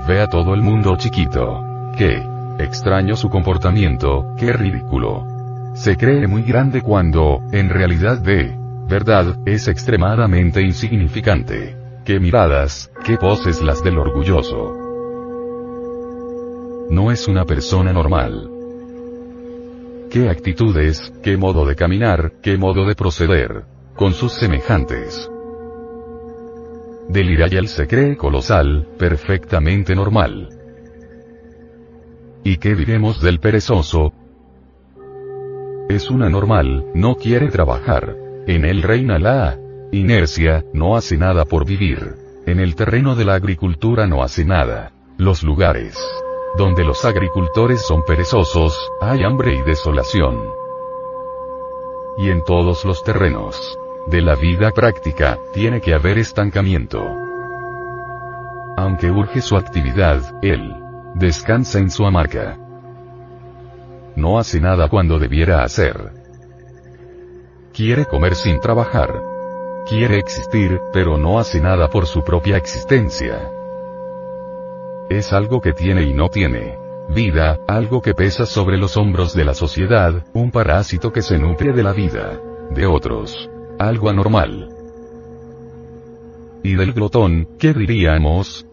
Ve 0.07 0.21
a 0.21 0.27
todo 0.27 0.53
el 0.53 0.61
mundo 0.61 0.97
chiquito. 0.99 1.65
Qué 1.97 2.32
Extraño 2.59 3.17
su 3.17 3.31
comportamiento, 3.31 4.35
qué 4.39 4.53
ridículo. 4.53 5.27
Se 5.75 5.97
cree 5.97 6.27
muy 6.27 6.43
grande 6.43 6.83
cuando, 6.83 7.41
en 7.51 7.71
realidad 7.71 8.19
de 8.19 8.57
verdad, 8.89 9.39
es 9.47 9.69
extremadamente 9.69 10.61
insignificante. 10.61 11.77
Qué 12.05 12.21
miradas, 12.21 12.91
qué 13.05 13.17
poses 13.17 13.63
las 13.63 13.83
del 13.83 13.99
orgulloso. 13.99 14.77
No 16.91 17.11
es 17.11 17.27
una 17.27 17.47
persona 17.47 17.93
normal. 17.93 18.51
Qué 20.11 20.29
actitudes, 20.29 21.11
qué 21.23 21.39
modo 21.39 21.65
de 21.65 21.75
caminar, 21.75 22.33
qué 22.43 22.59
modo 22.59 22.85
de 22.85 22.95
proceder. 22.95 23.65
Con 23.97 24.13
sus 24.13 24.33
semejantes. 24.33 25.31
Delirayal 27.09 27.67
se 27.69 27.87
cree 27.87 28.17
colosal, 28.17 28.89
perfectamente 28.99 29.95
normal. 29.95 30.62
¿Y 32.45 32.57
qué 32.57 32.75
diremos 32.75 33.21
del 33.21 33.39
perezoso? 33.39 34.13
Es 35.89 36.11
una 36.11 36.29
normal, 36.29 36.87
no 36.95 37.15
quiere 37.17 37.49
trabajar. 37.49 38.17
En 38.47 38.65
él 38.65 38.83
reina 38.83 39.19
la 39.19 39.59
inercia, 39.93 40.65
no 40.73 40.97
hace 40.97 41.17
nada 41.17 41.45
por 41.45 41.65
vivir. 41.65 42.17
En 42.47 42.59
el 42.59 42.75
terreno 42.75 43.15
de 43.15 43.25
la 43.25 43.35
agricultura 43.35 44.07
no 44.07 44.23
hace 44.23 44.45
nada. 44.45 44.93
Los 45.19 45.43
lugares 45.43 45.97
donde 46.57 46.85
los 46.85 47.05
agricultores 47.05 47.81
son 47.81 48.05
perezosos, 48.05 48.77
hay 49.01 49.25
hambre 49.25 49.55
y 49.55 49.63
desolación. 49.63 50.39
Y 52.19 52.29
en 52.29 52.45
todos 52.45 52.85
los 52.85 53.03
terrenos 53.03 53.79
de 54.07 54.21
la 54.21 54.35
vida 54.35 54.73
práctica, 54.73 55.39
tiene 55.55 55.81
que 55.81 55.95
haber 55.95 56.19
estancamiento. 56.19 57.03
Aunque 58.77 59.11
urge 59.11 59.41
su 59.41 59.57
actividad, 59.57 60.35
él 60.43 60.82
Descansa 61.15 61.79
en 61.79 61.91
su 61.91 62.07
hamaca. 62.07 62.59
No 64.17 64.39
hace 64.39 64.61
nada 64.61 64.89
cuando 64.89 65.19
debiera 65.19 65.63
hacer. 65.63 66.13
Quiere 67.73 68.07
comer 68.07 68.35
sin 68.35 68.61
trabajar. 68.61 69.23
Quiere 69.89 70.19
existir, 70.19 70.81
pero 70.93 71.19
no 71.19 71.39
hace 71.39 71.61
nada 71.61 71.89
por 71.91 72.07
su 72.07 72.23
propia 72.23 72.57
existencia. 72.57 73.51
Es 75.11 75.33
algo 75.33 75.61
que 75.61 75.73
tiene 75.73 76.03
y 76.03 76.15
no 76.15 76.29
tiene. 76.29 76.79
Vida, 77.09 77.59
algo 77.69 78.01
que 78.01 78.15
pesa 78.15 78.47
sobre 78.47 78.79
los 78.79 78.97
hombros 78.97 79.35
de 79.35 79.45
la 79.45 79.55
sociedad, 79.55 80.25
un 80.33 80.51
parásito 80.51 81.13
que 81.13 81.21
se 81.21 81.39
nutre 81.39 81.73
de 81.73 81.83
la 81.83 81.93
vida. 81.93 82.41
De 82.71 82.87
otros. 82.87 83.51
Algo 83.79 84.09
anormal. 84.09 84.69
Y 86.63 86.75
del 86.75 86.93
glotón, 86.93 87.49
¿qué 87.59 87.75
diríamos? 87.75 88.67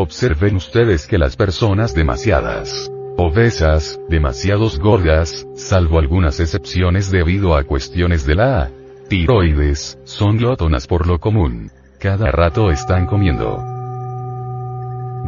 Observen 0.00 0.54
ustedes 0.54 1.08
que 1.08 1.18
las 1.18 1.34
personas 1.34 1.92
demasiadas 1.92 2.88
obesas, 3.16 3.98
demasiados 4.08 4.78
gordas, 4.78 5.44
salvo 5.56 5.98
algunas 5.98 6.38
excepciones 6.38 7.10
debido 7.10 7.56
a 7.56 7.64
cuestiones 7.64 8.24
de 8.24 8.36
la 8.36 8.70
tiroides, 9.08 9.98
son 10.04 10.36
glótonas 10.36 10.86
por 10.86 11.08
lo 11.08 11.18
común. 11.18 11.72
Cada 11.98 12.30
rato 12.30 12.70
están 12.70 13.06
comiendo. 13.06 13.60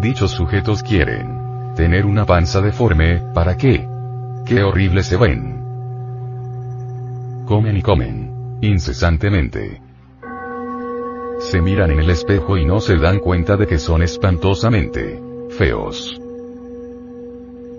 Dichos 0.00 0.30
sujetos 0.30 0.84
quieren 0.84 1.72
tener 1.74 2.06
una 2.06 2.24
panza 2.24 2.60
deforme, 2.60 3.20
¿para 3.34 3.56
qué? 3.56 3.88
¡Qué 4.46 4.62
horrible 4.62 5.02
se 5.02 5.16
ven! 5.16 5.64
Comen 7.44 7.76
y 7.76 7.82
comen. 7.82 8.58
Incesantemente 8.60 9.89
se 11.40 11.62
miran 11.62 11.90
en 11.90 12.00
el 12.00 12.10
espejo 12.10 12.58
y 12.58 12.66
no 12.66 12.80
se 12.80 12.96
dan 12.96 13.18
cuenta 13.18 13.56
de 13.56 13.66
que 13.66 13.78
son 13.78 14.02
espantosamente 14.02 15.20
feos. 15.48 16.20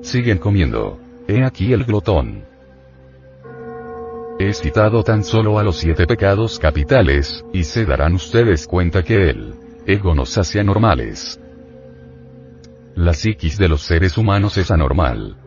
Siguen 0.01 0.39
comiendo. 0.39 0.99
He 1.27 1.43
aquí 1.43 1.71
el 1.71 1.85
glotón. 1.85 2.43
He 4.39 4.51
citado 4.53 5.03
tan 5.03 5.23
solo 5.23 5.59
a 5.59 5.63
los 5.63 5.77
siete 5.77 6.07
pecados 6.07 6.57
capitales, 6.57 7.45
y 7.53 7.63
se 7.63 7.85
darán 7.85 8.15
ustedes 8.15 8.65
cuenta 8.65 9.03
que 9.03 9.29
el 9.29 9.53
ego 9.85 10.15
nos 10.15 10.35
hace 10.39 10.59
anormales. 10.59 11.39
La 12.95 13.13
psiquis 13.13 13.59
de 13.59 13.69
los 13.69 13.83
seres 13.83 14.17
humanos 14.17 14.57
es 14.57 14.71
anormal. 14.71 15.37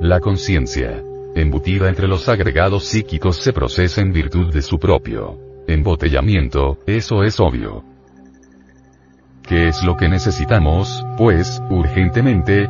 La 0.00 0.18
conciencia, 0.18 1.02
embutida 1.36 1.88
entre 1.88 2.08
los 2.08 2.28
agregados 2.28 2.84
psíquicos, 2.84 3.36
se 3.36 3.52
procesa 3.52 4.00
en 4.00 4.12
virtud 4.12 4.52
de 4.52 4.62
su 4.62 4.78
propio 4.78 5.46
Embotellamiento, 5.68 6.78
eso 6.86 7.24
es 7.24 7.40
obvio. 7.40 7.84
¿Qué 9.42 9.68
es 9.68 9.82
lo 9.82 9.96
que 9.96 10.08
necesitamos, 10.08 11.04
pues, 11.16 11.62
urgentemente? 11.70 12.68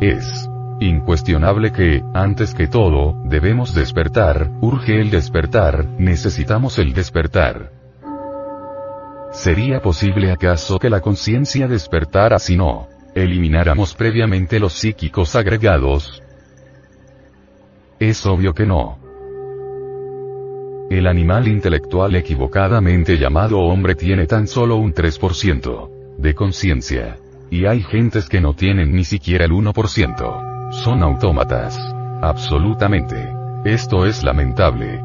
Es 0.00 0.48
incuestionable 0.80 1.72
que, 1.72 2.02
antes 2.14 2.54
que 2.54 2.66
todo, 2.66 3.14
debemos 3.24 3.74
despertar, 3.74 4.50
urge 4.60 5.00
el 5.00 5.10
despertar, 5.10 5.86
necesitamos 5.98 6.78
el 6.78 6.94
despertar. 6.94 7.70
¿Sería 9.30 9.80
posible 9.80 10.32
acaso 10.32 10.78
que 10.78 10.90
la 10.90 11.00
conciencia 11.00 11.68
despertara 11.68 12.38
si 12.38 12.56
no 12.56 12.88
elimináramos 13.14 13.94
previamente 13.94 14.58
los 14.58 14.72
psíquicos 14.72 15.34
agregados? 15.34 16.22
Es 17.98 18.24
obvio 18.24 18.54
que 18.54 18.66
no. 18.66 18.99
El 20.90 21.06
animal 21.06 21.46
intelectual 21.46 22.16
equivocadamente 22.16 23.16
llamado 23.16 23.60
hombre 23.60 23.94
tiene 23.94 24.26
tan 24.26 24.48
solo 24.48 24.74
un 24.74 24.92
3% 24.92 26.16
de 26.18 26.34
conciencia. 26.34 27.16
Y 27.48 27.66
hay 27.66 27.80
gentes 27.84 28.28
que 28.28 28.40
no 28.40 28.54
tienen 28.54 28.92
ni 28.92 29.04
siquiera 29.04 29.44
el 29.44 29.52
1%. 29.52 30.72
Son 30.72 31.02
autómatas. 31.04 31.78
Absolutamente. 32.20 33.16
Esto 33.64 34.04
es 34.04 34.24
lamentable. 34.24 35.00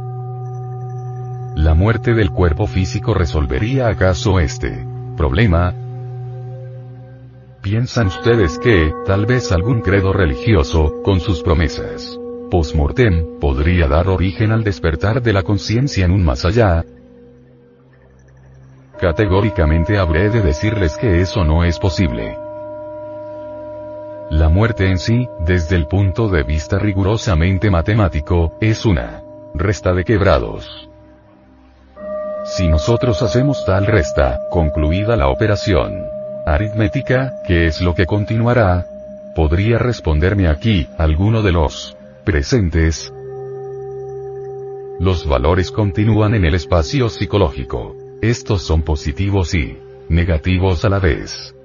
¿La 1.56 1.76
muerte 1.76 2.16
del 2.16 2.32
cuerpo 2.32 2.66
físico 2.66 3.14
resolvería 3.14 3.88
acaso 3.88 4.40
este 4.40 4.88
problema? 5.16 5.72
¿Piensan 7.62 8.08
ustedes 8.08 8.58
que, 8.58 8.92
tal 9.06 9.28
vez 9.28 9.52
algún 9.52 9.82
credo 9.82 10.14
religioso, 10.14 11.04
con 11.04 11.20
sus 11.20 11.44
promesas, 11.44 12.20
post-mortem, 12.50 13.40
podría 13.40 13.88
dar 13.88 14.08
origen 14.08 14.52
al 14.52 14.64
despertar 14.64 15.22
de 15.22 15.34
la 15.34 15.44
conciencia 15.44 16.06
en 16.06 16.12
un 16.12 16.24
más 16.24 16.46
allá. 16.46 16.84
Categóricamente 19.00 19.98
habré 19.98 20.30
de 20.30 20.42
decirles 20.42 20.98
que 20.98 21.22
eso 21.22 21.44
no 21.44 21.64
es 21.64 21.80
posible. 21.80 22.38
La 24.30 24.50
muerte 24.50 24.90
en 24.90 24.98
sí, 24.98 25.28
desde 25.40 25.76
el 25.76 25.88
punto 25.88 26.30
de 26.30 26.44
vista 26.44 26.80
rigurosamente 26.80 27.70
matemático, 27.70 28.58
es 28.60 28.86
una 28.86 29.22
resta 29.54 29.94
de 29.94 30.04
quebrados. 30.04 30.90
Si 32.46 32.68
nosotros 32.68 33.22
hacemos 33.22 33.66
tal 33.66 33.86
resta, 33.86 34.40
concluida 34.50 35.16
la 35.16 35.28
operación 35.28 36.06
aritmética, 36.46 37.34
¿qué 37.46 37.66
es 37.66 37.82
lo 37.82 37.96
que 37.96 38.06
continuará? 38.06 38.86
¿Podría 39.36 39.78
responderme 39.78 40.48
aquí, 40.48 40.88
alguno 40.98 41.42
de 41.42 41.52
los 41.52 41.98
presentes. 42.26 43.14
Los 45.00 45.28
valores 45.28 45.72
continúan 45.72 46.34
en 46.34 46.44
el 46.44 46.56
espacio 46.56 47.08
psicológico. 47.08 47.96
Estos 48.22 48.64
son 48.64 48.82
positivos 48.82 49.54
y 49.54 49.78
negativos 50.10 50.84
a 50.84 50.90
la 50.90 51.00
vez. 51.00 51.56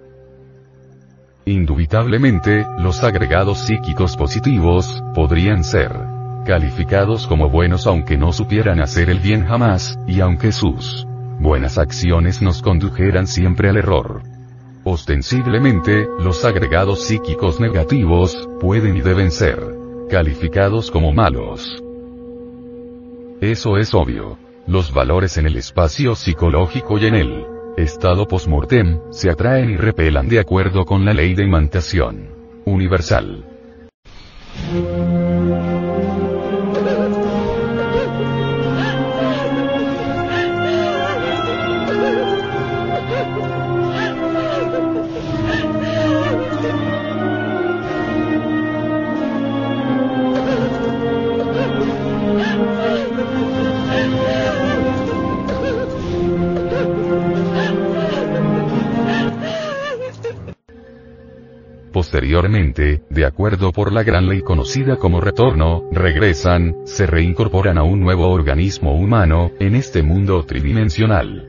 Indubitablemente, 1.46 2.66
los 2.78 3.02
agregados 3.02 3.60
psíquicos 3.60 4.16
positivos, 4.16 5.02
podrían 5.14 5.64
ser 5.64 5.92
calificados 6.46 7.26
como 7.26 7.48
buenos 7.48 7.86
aunque 7.86 8.16
no 8.16 8.32
supieran 8.32 8.80
hacer 8.80 9.08
el 9.10 9.20
bien 9.20 9.46
jamás, 9.46 9.98
y 10.06 10.20
aunque 10.20 10.52
sus 10.52 11.06
buenas 11.38 11.78
acciones 11.78 12.42
nos 12.42 12.60
condujeran 12.60 13.26
siempre 13.26 13.70
al 13.70 13.78
error. 13.78 14.22
Ostensiblemente, 14.84 16.06
los 16.18 16.44
agregados 16.44 17.04
psíquicos 17.04 17.60
negativos, 17.60 18.48
pueden 18.60 18.96
y 18.96 19.00
deben 19.00 19.30
ser 19.30 19.79
calificados 20.10 20.90
como 20.90 21.12
malos. 21.12 21.82
Eso 23.40 23.78
es 23.78 23.94
obvio. 23.94 24.38
Los 24.66 24.92
valores 24.92 25.38
en 25.38 25.46
el 25.46 25.56
espacio 25.56 26.14
psicológico 26.14 26.98
y 26.98 27.06
en 27.06 27.14
el 27.14 27.46
estado 27.76 28.26
postmortem, 28.26 29.00
se 29.10 29.30
atraen 29.30 29.70
y 29.70 29.76
repelan 29.76 30.28
de 30.28 30.40
acuerdo 30.40 30.84
con 30.84 31.04
la 31.04 31.14
ley 31.14 31.34
de 31.34 31.44
imantación 31.44 32.28
universal. 32.66 33.44
Posteriormente, 62.30 63.02
de 63.10 63.26
acuerdo 63.26 63.72
por 63.72 63.92
la 63.92 64.04
gran 64.04 64.28
ley 64.28 64.42
conocida 64.42 64.98
como 64.98 65.20
retorno, 65.20 65.82
regresan, 65.90 66.76
se 66.84 67.04
reincorporan 67.04 67.76
a 67.76 67.82
un 67.82 67.98
nuevo 67.98 68.28
organismo 68.30 68.94
humano, 68.94 69.50
en 69.58 69.74
este 69.74 70.04
mundo 70.04 70.44
tridimensional. 70.46 71.48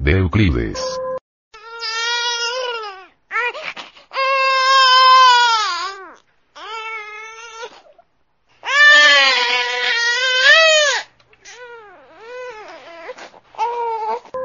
De 0.00 0.10
Euclides. 0.10 0.82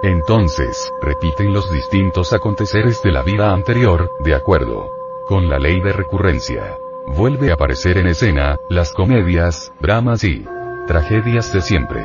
Entonces, 0.02 0.92
repiten 1.02 1.54
los 1.54 1.70
distintos 1.72 2.32
aconteceres 2.32 3.02
de 3.04 3.12
la 3.12 3.22
vida 3.22 3.52
anterior, 3.52 4.10
de 4.24 4.34
acuerdo 4.34 4.90
con 5.28 5.48
la 5.48 5.60
ley 5.60 5.80
de 5.82 5.94
recurrencia. 5.94 6.78
Vuelve 7.06 7.52
a 7.52 7.54
aparecer 7.54 7.98
en 7.98 8.08
escena, 8.08 8.58
las 8.70 8.94
comedias, 8.94 9.72
dramas 9.80 10.24
y 10.24 10.46
tragedias 10.88 11.54
de 11.54 11.62
siempre. 11.62 12.04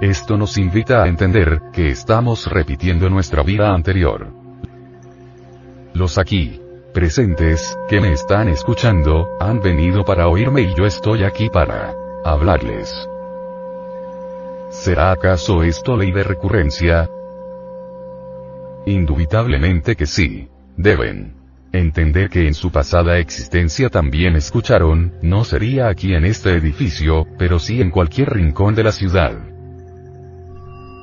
Esto 0.00 0.36
nos 0.36 0.58
invita 0.58 1.02
a 1.02 1.08
entender, 1.08 1.62
que 1.72 1.88
estamos 1.88 2.46
repitiendo 2.50 3.08
nuestra 3.08 3.42
vida 3.42 3.72
anterior. 3.72 4.26
Los 5.94 6.18
aquí 6.18 6.60
presentes, 6.92 7.78
que 7.88 8.00
me 8.00 8.12
están 8.12 8.48
escuchando, 8.48 9.28
han 9.40 9.60
venido 9.60 10.04
para 10.04 10.28
oírme 10.28 10.62
y 10.62 10.74
yo 10.74 10.84
estoy 10.84 11.24
aquí 11.24 11.48
para 11.48 11.94
hablarles. 12.24 13.08
¿Será 14.80 15.10
acaso 15.10 15.62
esto 15.62 15.96
ley 15.96 16.12
de 16.12 16.22
recurrencia? 16.22 17.10
Indubitablemente 18.86 19.96
que 19.96 20.06
sí. 20.06 20.48
Deben 20.76 21.34
entender 21.72 22.30
que 22.30 22.46
en 22.46 22.54
su 22.54 22.70
pasada 22.70 23.18
existencia 23.18 23.88
también 23.88 24.36
escucharon, 24.36 25.14
no 25.22 25.44
sería 25.44 25.88
aquí 25.88 26.14
en 26.14 26.24
este 26.24 26.54
edificio, 26.54 27.26
pero 27.38 27.58
sí 27.58 27.80
en 27.80 27.90
cualquier 27.90 28.30
rincón 28.30 28.74
de 28.74 28.84
la 28.84 28.92
ciudad. 28.92 29.32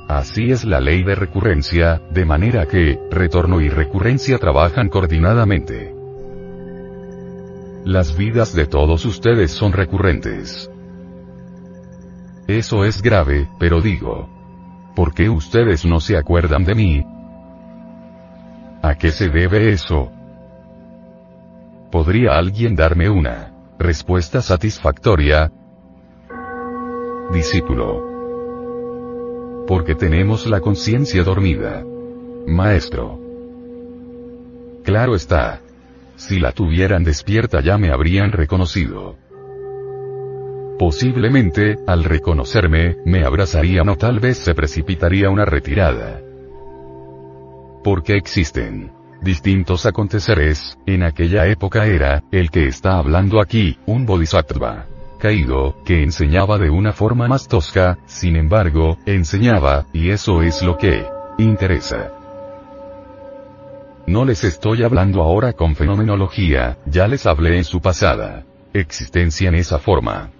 Así 0.08 0.50
es 0.50 0.64
la 0.64 0.80
ley 0.80 1.02
de 1.02 1.14
recurrencia, 1.14 2.00
de 2.10 2.24
manera 2.24 2.66
que, 2.66 2.98
retorno 3.10 3.60
y 3.60 3.68
recurrencia 3.68 4.38
trabajan 4.38 4.88
coordinadamente. 4.88 5.94
Las 7.84 8.16
vidas 8.16 8.54
de 8.54 8.66
todos 8.66 9.04
ustedes 9.04 9.50
son 9.50 9.72
recurrentes. 9.72 10.70
Eso 12.46 12.84
es 12.84 13.00
grave, 13.00 13.48
pero 13.58 13.80
digo. 13.80 14.28
¿Por 14.94 15.14
qué 15.14 15.28
ustedes 15.30 15.84
no 15.84 15.98
se 15.98 16.16
acuerdan 16.16 16.64
de 16.64 16.74
mí? 16.74 17.04
¿A 18.82 18.94
qué 18.96 19.10
se 19.10 19.28
debe 19.28 19.70
eso? 19.70 20.12
¿Podría 21.90 22.36
alguien 22.36 22.76
darme 22.76 23.08
una 23.08 23.52
respuesta 23.78 24.42
satisfactoria? 24.42 25.50
Discípulo. 27.32 28.04
Porque 29.66 29.94
tenemos 29.94 30.46
la 30.46 30.60
conciencia 30.60 31.24
dormida. 31.24 31.82
Maestro. 32.46 33.18
Claro 34.84 35.14
está. 35.14 35.60
Si 36.16 36.38
la 36.38 36.52
tuvieran 36.52 37.04
despierta 37.04 37.62
ya 37.62 37.78
me 37.78 37.90
habrían 37.90 38.32
reconocido. 38.32 39.16
Posiblemente, 40.78 41.76
al 41.86 42.04
reconocerme, 42.04 42.96
me 43.04 43.24
abrazarían 43.24 43.88
o 43.88 43.96
tal 43.96 44.20
vez 44.20 44.38
se 44.38 44.54
precipitaría 44.54 45.30
una 45.30 45.44
retirada. 45.44 46.20
Porque 47.82 48.16
existen 48.16 48.92
distintos 49.22 49.86
aconteceres, 49.86 50.78
en 50.86 51.02
aquella 51.02 51.46
época 51.46 51.86
era, 51.86 52.22
el 52.30 52.50
que 52.50 52.66
está 52.66 52.98
hablando 52.98 53.40
aquí, 53.40 53.78
un 53.86 54.04
bodhisattva 54.04 54.86
caído, 55.18 55.82
que 55.86 56.02
enseñaba 56.02 56.58
de 56.58 56.68
una 56.68 56.92
forma 56.92 57.26
más 57.28 57.48
tosca, 57.48 57.96
sin 58.04 58.36
embargo, 58.36 58.98
enseñaba, 59.06 59.86
y 59.94 60.10
eso 60.10 60.42
es 60.42 60.62
lo 60.62 60.76
que 60.76 61.06
interesa. 61.38 62.12
No 64.06 64.26
les 64.26 64.44
estoy 64.44 64.82
hablando 64.82 65.22
ahora 65.22 65.54
con 65.54 65.76
fenomenología, 65.76 66.76
ya 66.84 67.08
les 67.08 67.24
hablé 67.24 67.56
en 67.56 67.64
su 67.64 67.80
pasada 67.80 68.44
existencia 68.74 69.48
en 69.48 69.54
esa 69.54 69.78
forma. 69.78 70.30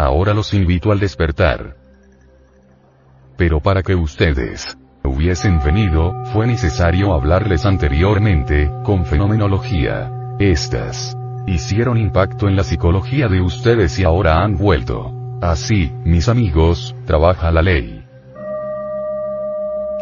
Ahora 0.00 0.32
los 0.32 0.54
invito 0.54 0.92
al 0.92 0.98
despertar. 0.98 1.76
Pero 3.36 3.60
para 3.60 3.82
que 3.82 3.94
ustedes 3.94 4.78
hubiesen 5.04 5.62
venido, 5.62 6.24
fue 6.32 6.46
necesario 6.46 7.12
hablarles 7.12 7.66
anteriormente, 7.66 8.70
con 8.82 9.04
fenomenología. 9.04 10.10
Estas 10.38 11.14
hicieron 11.46 11.98
impacto 11.98 12.48
en 12.48 12.56
la 12.56 12.64
psicología 12.64 13.28
de 13.28 13.42
ustedes 13.42 13.98
y 13.98 14.04
ahora 14.04 14.42
han 14.42 14.56
vuelto. 14.56 15.12
Así, 15.42 15.92
mis 16.02 16.30
amigos, 16.30 16.96
trabaja 17.04 17.50
la 17.50 17.60
ley. 17.60 18.02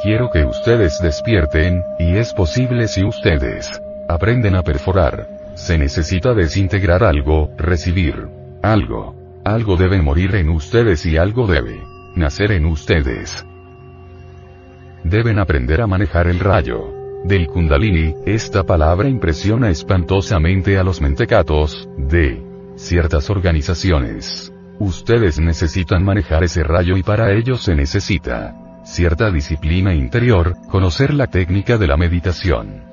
Quiero 0.01 0.31
que 0.31 0.45
ustedes 0.45 1.01
despierten, 1.03 1.83
y 1.99 2.15
es 2.19 2.33
posible 2.35 2.87
si 2.87 3.05
ustedes 3.05 3.83
aprenden 4.09 4.55
a 4.55 4.63
perforar. 4.63 5.27
Se 5.57 5.77
necesita 5.77 6.35
desintegrar 6.35 7.03
algo, 7.03 7.51
recibir 7.57 8.29
algo. 8.63 9.18
Algo 9.49 9.77
debe 9.77 10.03
morir 10.03 10.35
en 10.35 10.51
ustedes 10.51 11.07
y 11.07 11.17
algo 11.17 11.47
debe 11.47 11.83
nacer 12.15 12.53
en 12.53 12.67
ustedes. 12.67 13.47
Deben 15.05 15.39
aprender 15.39 15.81
a 15.81 15.87
manejar 15.87 16.27
el 16.27 16.39
rayo 16.39 16.93
del 17.25 17.47
kundalini, 17.47 18.15
esta 18.27 18.65
palabra 18.65 19.09
impresiona 19.09 19.71
espantosamente 19.71 20.77
a 20.77 20.85
los 20.85 21.01
mentecatos, 21.01 21.89
de 21.97 22.43
ciertas 22.77 23.31
organizaciones. 23.31 24.53
Ustedes 24.79 25.41
necesitan 25.41 26.05
manejar 26.05 26.45
ese 26.45 26.63
rayo 26.63 26.99
y 26.99 27.03
para 27.03 27.33
ello 27.33 27.57
se 27.57 27.75
necesita 27.75 28.55
cierta 28.85 29.31
disciplina 29.31 29.95
interior, 29.95 30.57
conocer 30.69 31.15
la 31.15 31.27
técnica 31.27 31.79
de 31.79 31.87
la 31.87 31.97
meditación. 31.97 32.88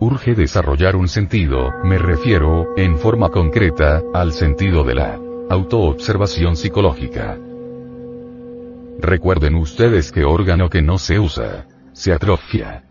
Urge 0.00 0.36
desarrollar 0.36 0.94
un 0.94 1.08
sentido, 1.08 1.72
me 1.82 1.98
refiero, 1.98 2.68
en 2.76 2.98
forma 2.98 3.30
concreta, 3.30 4.00
al 4.14 4.32
sentido 4.32 4.84
de 4.84 4.94
la 4.94 5.18
autoobservación 5.50 6.54
psicológica. 6.54 7.36
Recuerden 9.00 9.56
ustedes 9.56 10.12
que 10.12 10.24
órgano 10.24 10.70
que 10.70 10.82
no 10.82 10.98
se 10.98 11.18
usa, 11.18 11.66
se 11.92 12.12
atrofia. 12.12 12.84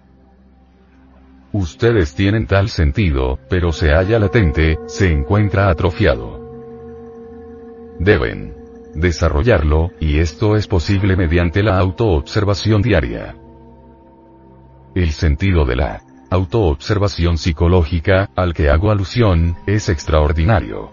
Ustedes 1.53 2.13
tienen 2.13 2.45
tal 2.45 2.67
sentido, 2.67 3.39
pero 3.49 3.71
se 3.71 3.91
halla 3.91 4.19
latente, 4.19 4.77
se 4.87 5.09
encuentra 5.09 5.69
atrofiado. 5.69 6.45
Deben 7.99 8.53
desarrollarlo, 8.95 9.91
y 10.01 10.19
esto 10.19 10.57
es 10.57 10.67
posible 10.67 11.15
mediante 11.15 11.63
la 11.63 11.77
autoobservación 11.77 12.81
diaria. 12.81 13.35
El 14.93 15.11
sentido 15.11 15.63
de 15.63 15.75
la 15.77 16.01
autoobservación 16.29 17.37
psicológica, 17.37 18.29
al 18.35 18.53
que 18.53 18.69
hago 18.69 18.91
alusión, 18.91 19.57
es 19.65 19.89
extraordinario. 19.89 20.91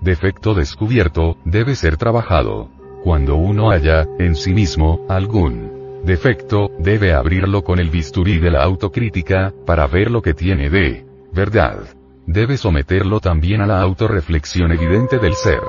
Defecto 0.00 0.54
descubierto, 0.54 1.36
debe 1.44 1.74
ser 1.74 1.96
trabajado. 1.96 2.68
Cuando 3.02 3.36
uno 3.36 3.70
haya, 3.70 4.06
en 4.18 4.34
sí 4.34 4.52
mismo, 4.52 5.06
algún 5.08 6.02
defecto, 6.04 6.70
debe 6.78 7.14
abrirlo 7.14 7.64
con 7.64 7.78
el 7.78 7.90
bisturí 7.90 8.38
de 8.38 8.50
la 8.50 8.62
autocrítica, 8.62 9.52
para 9.66 9.86
ver 9.86 10.10
lo 10.10 10.20
que 10.22 10.34
tiene 10.34 10.68
de 10.68 11.06
verdad. 11.32 11.78
Debe 12.26 12.56
someterlo 12.56 13.20
también 13.20 13.60
a 13.60 13.66
la 13.66 13.80
autorreflexión 13.80 14.72
evidente 14.72 15.18
del 15.18 15.34
ser. 15.34 15.60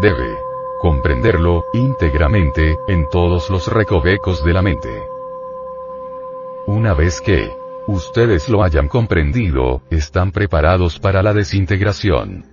Debe 0.00 0.50
comprenderlo 0.80 1.66
íntegramente, 1.74 2.76
en 2.88 3.06
todos 3.10 3.50
los 3.50 3.68
recovecos 3.68 4.42
de 4.42 4.52
la 4.54 4.62
mente. 4.62 4.88
Una 6.70 6.94
vez 6.94 7.20
que 7.20 7.50
ustedes 7.88 8.48
lo 8.48 8.62
hayan 8.62 8.86
comprendido, 8.86 9.82
están 9.90 10.30
preparados 10.30 11.00
para 11.00 11.20
la 11.20 11.34
desintegración. 11.34 12.44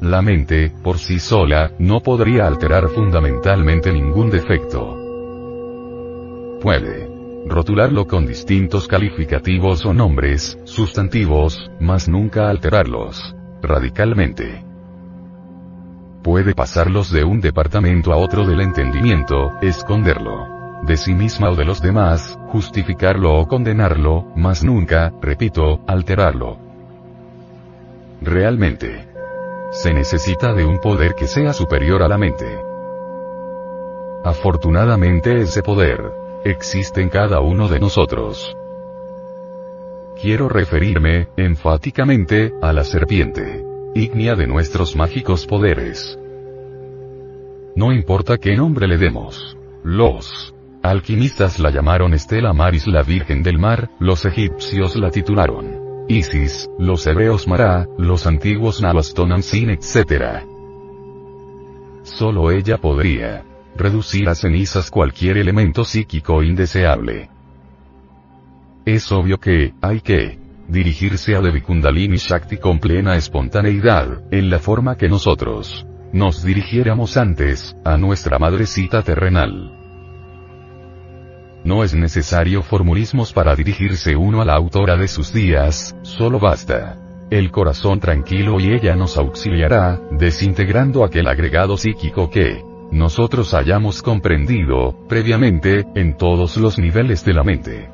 La 0.00 0.22
mente, 0.22 0.72
por 0.82 0.96
sí 0.96 1.18
sola, 1.18 1.72
no 1.78 2.00
podría 2.00 2.46
alterar 2.46 2.88
fundamentalmente 2.88 3.92
ningún 3.92 4.30
defecto. 4.30 4.96
Puede 6.62 7.10
rotularlo 7.46 8.06
con 8.06 8.24
distintos 8.24 8.88
calificativos 8.88 9.84
o 9.84 9.92
nombres, 9.92 10.58
sustantivos, 10.64 11.70
mas 11.78 12.08
nunca 12.08 12.48
alterarlos 12.48 13.36
radicalmente. 13.60 14.64
Puede 16.22 16.54
pasarlos 16.54 17.12
de 17.12 17.22
un 17.22 17.42
departamento 17.42 18.14
a 18.14 18.16
otro 18.16 18.46
del 18.46 18.62
entendimiento, 18.62 19.52
esconderlo 19.60 20.53
de 20.86 20.96
sí 20.96 21.14
misma 21.14 21.50
o 21.50 21.56
de 21.56 21.64
los 21.64 21.80
demás, 21.80 22.38
justificarlo 22.48 23.38
o 23.38 23.46
condenarlo, 23.46 24.26
mas 24.36 24.62
nunca, 24.62 25.12
repito, 25.20 25.80
alterarlo. 25.86 26.58
Realmente, 28.20 29.08
se 29.72 29.92
necesita 29.92 30.52
de 30.52 30.64
un 30.64 30.78
poder 30.78 31.14
que 31.14 31.26
sea 31.26 31.52
superior 31.52 32.02
a 32.02 32.08
la 32.08 32.18
mente. 32.18 32.46
Afortunadamente 34.24 35.40
ese 35.40 35.62
poder 35.62 36.12
existe 36.44 37.00
en 37.00 37.08
cada 37.08 37.40
uno 37.40 37.68
de 37.68 37.80
nosotros. 37.80 38.56
Quiero 40.20 40.48
referirme, 40.48 41.28
enfáticamente, 41.36 42.54
a 42.62 42.72
la 42.72 42.84
serpiente, 42.84 43.64
ígnea 43.94 44.34
de 44.34 44.46
nuestros 44.46 44.96
mágicos 44.96 45.46
poderes. 45.46 46.18
No 47.74 47.92
importa 47.92 48.38
qué 48.38 48.56
nombre 48.56 48.86
le 48.86 48.96
demos. 48.96 49.56
Los 49.82 50.53
alquimistas 50.84 51.58
la 51.58 51.70
llamaron 51.70 52.12
Estela 52.12 52.52
Maris 52.52 52.86
la 52.86 53.02
Virgen 53.02 53.42
del 53.42 53.58
Mar, 53.58 53.90
los 53.98 54.26
egipcios 54.26 54.96
la 54.96 55.10
titularon 55.10 56.06
Isis, 56.08 56.68
los 56.78 57.06
hebreos 57.06 57.48
Mará, 57.48 57.88
los 57.96 58.26
antiguos 58.26 58.82
Nabastonansin 58.82 59.70
etc. 59.70 60.44
Solo 62.02 62.50
ella 62.50 62.76
podría 62.76 63.44
reducir 63.76 64.28
a 64.28 64.34
cenizas 64.34 64.90
cualquier 64.90 65.38
elemento 65.38 65.84
psíquico 65.84 66.42
indeseable. 66.42 67.30
Es 68.84 69.10
obvio 69.10 69.38
que, 69.38 69.72
hay 69.80 70.02
que 70.02 70.38
dirigirse 70.68 71.34
a 71.34 71.40
Devi 71.40 71.62
Kundalini 71.62 72.18
Shakti 72.18 72.58
con 72.58 72.78
plena 72.78 73.16
espontaneidad, 73.16 74.22
en 74.30 74.50
la 74.50 74.58
forma 74.58 74.96
que 74.96 75.08
nosotros 75.08 75.86
nos 76.12 76.44
dirigiéramos 76.44 77.16
antes, 77.16 77.74
a 77.84 77.96
nuestra 77.96 78.38
madrecita 78.38 79.02
terrenal. 79.02 79.83
No 81.64 81.82
es 81.82 81.94
necesario 81.94 82.62
formulismos 82.62 83.32
para 83.32 83.56
dirigirse 83.56 84.16
uno 84.16 84.42
a 84.42 84.44
la 84.44 84.54
autora 84.54 84.96
de 84.96 85.08
sus 85.08 85.32
días, 85.32 85.96
solo 86.02 86.38
basta. 86.38 86.98
El 87.30 87.50
corazón 87.50 88.00
tranquilo 88.00 88.60
y 88.60 88.74
ella 88.74 88.94
nos 88.94 89.16
auxiliará, 89.16 89.98
desintegrando 90.10 91.04
aquel 91.04 91.26
agregado 91.26 91.78
psíquico 91.78 92.28
que 92.28 92.62
nosotros 92.92 93.54
hayamos 93.54 94.02
comprendido, 94.02 94.94
previamente, 95.08 95.86
en 95.94 96.18
todos 96.18 96.58
los 96.58 96.78
niveles 96.78 97.24
de 97.24 97.32
la 97.32 97.42
mente. 97.42 97.88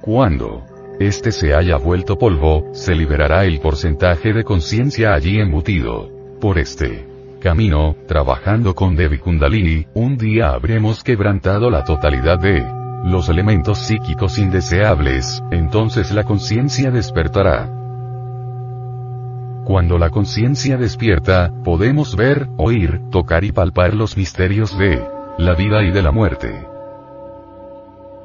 Cuando 0.00 0.64
este 0.98 1.32
se 1.32 1.54
haya 1.54 1.76
vuelto 1.76 2.16
polvo, 2.16 2.70
se 2.72 2.94
liberará 2.94 3.44
el 3.44 3.60
porcentaje 3.60 4.32
de 4.32 4.42
conciencia 4.42 5.12
allí 5.12 5.38
embutido. 5.38 6.08
Por 6.40 6.58
este 6.58 7.15
camino, 7.46 7.94
trabajando 8.08 8.74
con 8.74 8.96
Devi 8.96 9.18
Kundalini, 9.18 9.86
un 9.94 10.18
día 10.18 10.48
habremos 10.48 11.04
quebrantado 11.04 11.70
la 11.70 11.84
totalidad 11.84 12.40
de 12.40 12.66
los 13.04 13.28
elementos 13.28 13.78
psíquicos 13.78 14.36
indeseables, 14.38 15.44
entonces 15.52 16.10
la 16.10 16.24
conciencia 16.24 16.90
despertará. 16.90 17.70
Cuando 19.64 19.96
la 19.96 20.10
conciencia 20.10 20.76
despierta, 20.76 21.52
podemos 21.62 22.16
ver, 22.16 22.48
oír, 22.56 23.02
tocar 23.12 23.44
y 23.44 23.52
palpar 23.52 23.94
los 23.94 24.16
misterios 24.16 24.76
de 24.76 25.00
la 25.38 25.54
vida 25.54 25.84
y 25.84 25.92
de 25.92 26.02
la 26.02 26.10
muerte. 26.10 26.66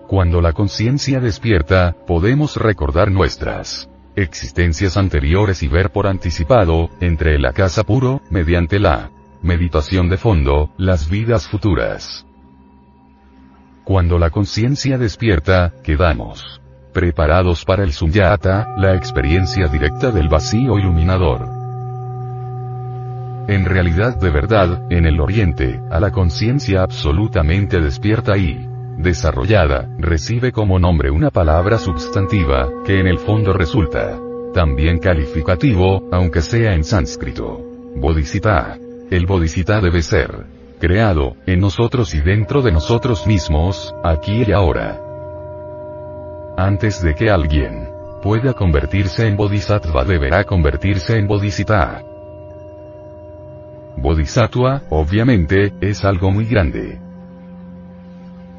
Cuando 0.07 0.41
la 0.41 0.53
conciencia 0.53 1.19
despierta, 1.19 1.95
podemos 2.07 2.57
recordar 2.57 3.11
nuestras 3.11 3.90
existencias 4.15 4.97
anteriores 4.97 5.63
y 5.63 5.67
ver 5.67 5.91
por 5.91 6.07
anticipado, 6.07 6.89
entre 6.99 7.35
el 7.35 7.45
acaso 7.45 7.83
puro, 7.83 8.21
mediante 8.29 8.79
la 8.79 9.11
meditación 9.41 10.09
de 10.09 10.17
fondo, 10.17 10.71
las 10.77 11.09
vidas 11.09 11.47
futuras. 11.47 12.25
Cuando 13.83 14.19
la 14.19 14.29
conciencia 14.29 14.97
despierta, 14.97 15.73
quedamos 15.83 16.61
preparados 16.93 17.63
para 17.65 17.83
el 17.83 17.93
sunyata, 17.93 18.75
la 18.77 18.95
experiencia 18.95 19.67
directa 19.67 20.11
del 20.11 20.27
vacío 20.27 20.77
iluminador. 20.77 21.47
En 23.47 23.65
realidad 23.65 24.17
de 24.17 24.29
verdad, 24.29 24.91
en 24.91 25.05
el 25.05 25.19
Oriente, 25.19 25.81
a 25.89 25.99
la 25.99 26.11
conciencia 26.11 26.83
absolutamente 26.83 27.79
despierta 27.79 28.37
y 28.37 28.67
desarrollada, 28.97 29.89
recibe 29.97 30.51
como 30.51 30.79
nombre 30.79 31.11
una 31.11 31.29
palabra 31.29 31.77
sustantiva, 31.77 32.69
que 32.85 32.99
en 32.99 33.07
el 33.07 33.19
fondo 33.19 33.53
resulta 33.53 34.19
también 34.53 34.99
calificativo, 34.99 36.07
aunque 36.11 36.41
sea 36.41 36.73
en 36.73 36.83
sánscrito. 36.83 37.59
Bodhisattva. 37.95 38.77
El 39.09 39.25
Bodhisattva 39.25 39.81
debe 39.81 40.01
ser 40.01 40.45
creado, 40.79 41.35
en 41.45 41.59
nosotros 41.59 42.13
y 42.15 42.21
dentro 42.21 42.61
de 42.61 42.71
nosotros 42.71 43.27
mismos, 43.27 43.93
aquí 44.03 44.43
y 44.47 44.51
ahora. 44.51 44.99
Antes 46.57 47.01
de 47.01 47.13
que 47.13 47.29
alguien 47.29 47.87
pueda 48.23 48.53
convertirse 48.53 49.27
en 49.27 49.37
Bodhisattva 49.37 50.03
deberá 50.05 50.43
convertirse 50.43 51.17
en 51.17 51.27
Bodhisattva. 51.27 52.01
Bodhisattva, 53.97 54.81
obviamente, 54.89 55.73
es 55.81 56.03
algo 56.03 56.31
muy 56.31 56.45
grande. 56.45 56.99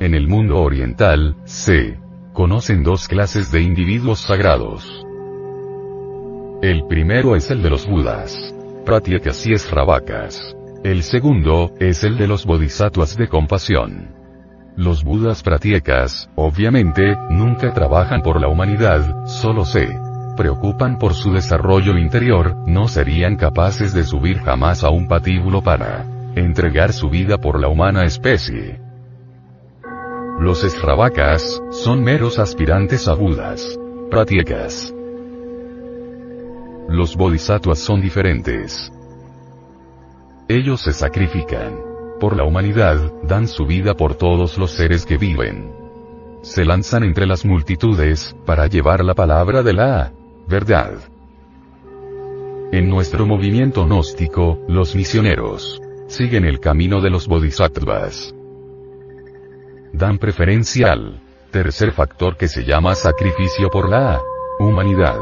En 0.03 0.15
el 0.15 0.27
mundo 0.27 0.61
oriental, 0.61 1.37
se 1.45 1.97
conocen 2.33 2.83
dos 2.83 3.07
clases 3.07 3.53
de 3.53 3.63
individuos 3.63 4.19
sagrados. 4.19 5.07
El 6.61 6.89
primero 6.89 7.37
es 7.37 7.53
el 7.53 7.63
de 7.63 7.71
los 7.71 7.87
Budas. 7.87 8.53
Pratyakas 8.85 9.47
y 9.47 9.53
Esravakas. 9.53 10.57
El 10.83 11.05
segundo, 11.05 11.71
es 11.79 12.03
el 12.03 12.19
de 12.19 12.27
los 12.27 12.47
Bodhisattvas 12.47 13.17
de 13.17 13.29
compasión. 13.29 14.09
Los 14.77 15.05
Budas 15.05 15.45
pratyekas, 15.45 16.29
obviamente, 16.35 17.17
nunca 17.31 17.73
trabajan 17.73 18.23
por 18.23 18.41
la 18.41 18.49
humanidad, 18.49 19.25
solo 19.27 19.65
se 19.65 19.87
preocupan 20.37 20.99
por 20.99 21.15
su 21.15 21.33
desarrollo 21.33 21.97
interior, 21.97 22.57
no 22.67 22.89
serían 22.89 23.37
capaces 23.37 23.95
de 23.95 24.03
subir 24.03 24.39
jamás 24.39 24.83
a 24.83 24.91
un 24.91 25.07
patíbulo 25.07 25.63
para 25.63 26.05
entregar 26.35 26.93
su 26.93 27.09
vida 27.09 27.39
por 27.39 27.61
la 27.61 27.69
humana 27.69 28.03
especie. 28.03 28.82
Los 30.39 30.65
Esravakas, 30.65 31.63
son 31.71 32.03
meros 32.03 32.39
aspirantes 32.39 33.07
a 33.07 33.15
Budas. 33.15 33.79
Pratyekas. 34.11 34.93
Los 36.89 37.17
Bodhisattvas 37.17 37.79
son 37.79 38.01
diferentes. 38.01 38.93
Ellos 40.49 40.81
se 40.81 40.93
sacrifican. 40.93 41.79
Por 42.19 42.37
la 42.37 42.45
humanidad, 42.45 43.13
dan 43.23 43.47
su 43.47 43.67
vida 43.67 43.95
por 43.95 44.15
todos 44.15 44.59
los 44.59 44.73
seres 44.73 45.07
que 45.07 45.17
viven. 45.17 45.73
Se 46.43 46.65
lanzan 46.65 47.05
entre 47.05 47.27
las 47.27 47.45
multitudes, 47.45 48.35
para 48.45 48.67
llevar 48.67 49.05
la 49.05 49.15
palabra 49.15 49.63
de 49.63 49.73
la 49.75 50.13
verdad. 50.49 50.95
En 52.73 52.89
nuestro 52.89 53.27
movimiento 53.27 53.85
gnóstico, 53.85 54.59
los 54.67 54.97
misioneros 54.97 55.81
siguen 56.09 56.45
el 56.45 56.59
camino 56.59 57.01
de 57.01 57.11
los 57.11 57.29
bodhisattvas 57.29 58.35
dan 59.93 60.19
preferencia 60.19 60.93
al 60.93 61.21
tercer 61.51 61.93
factor 61.93 62.37
que 62.37 62.49
se 62.49 62.65
llama 62.65 62.95
sacrificio 62.95 63.69
por 63.69 63.89
la 63.89 64.21
humanidad. 64.59 65.19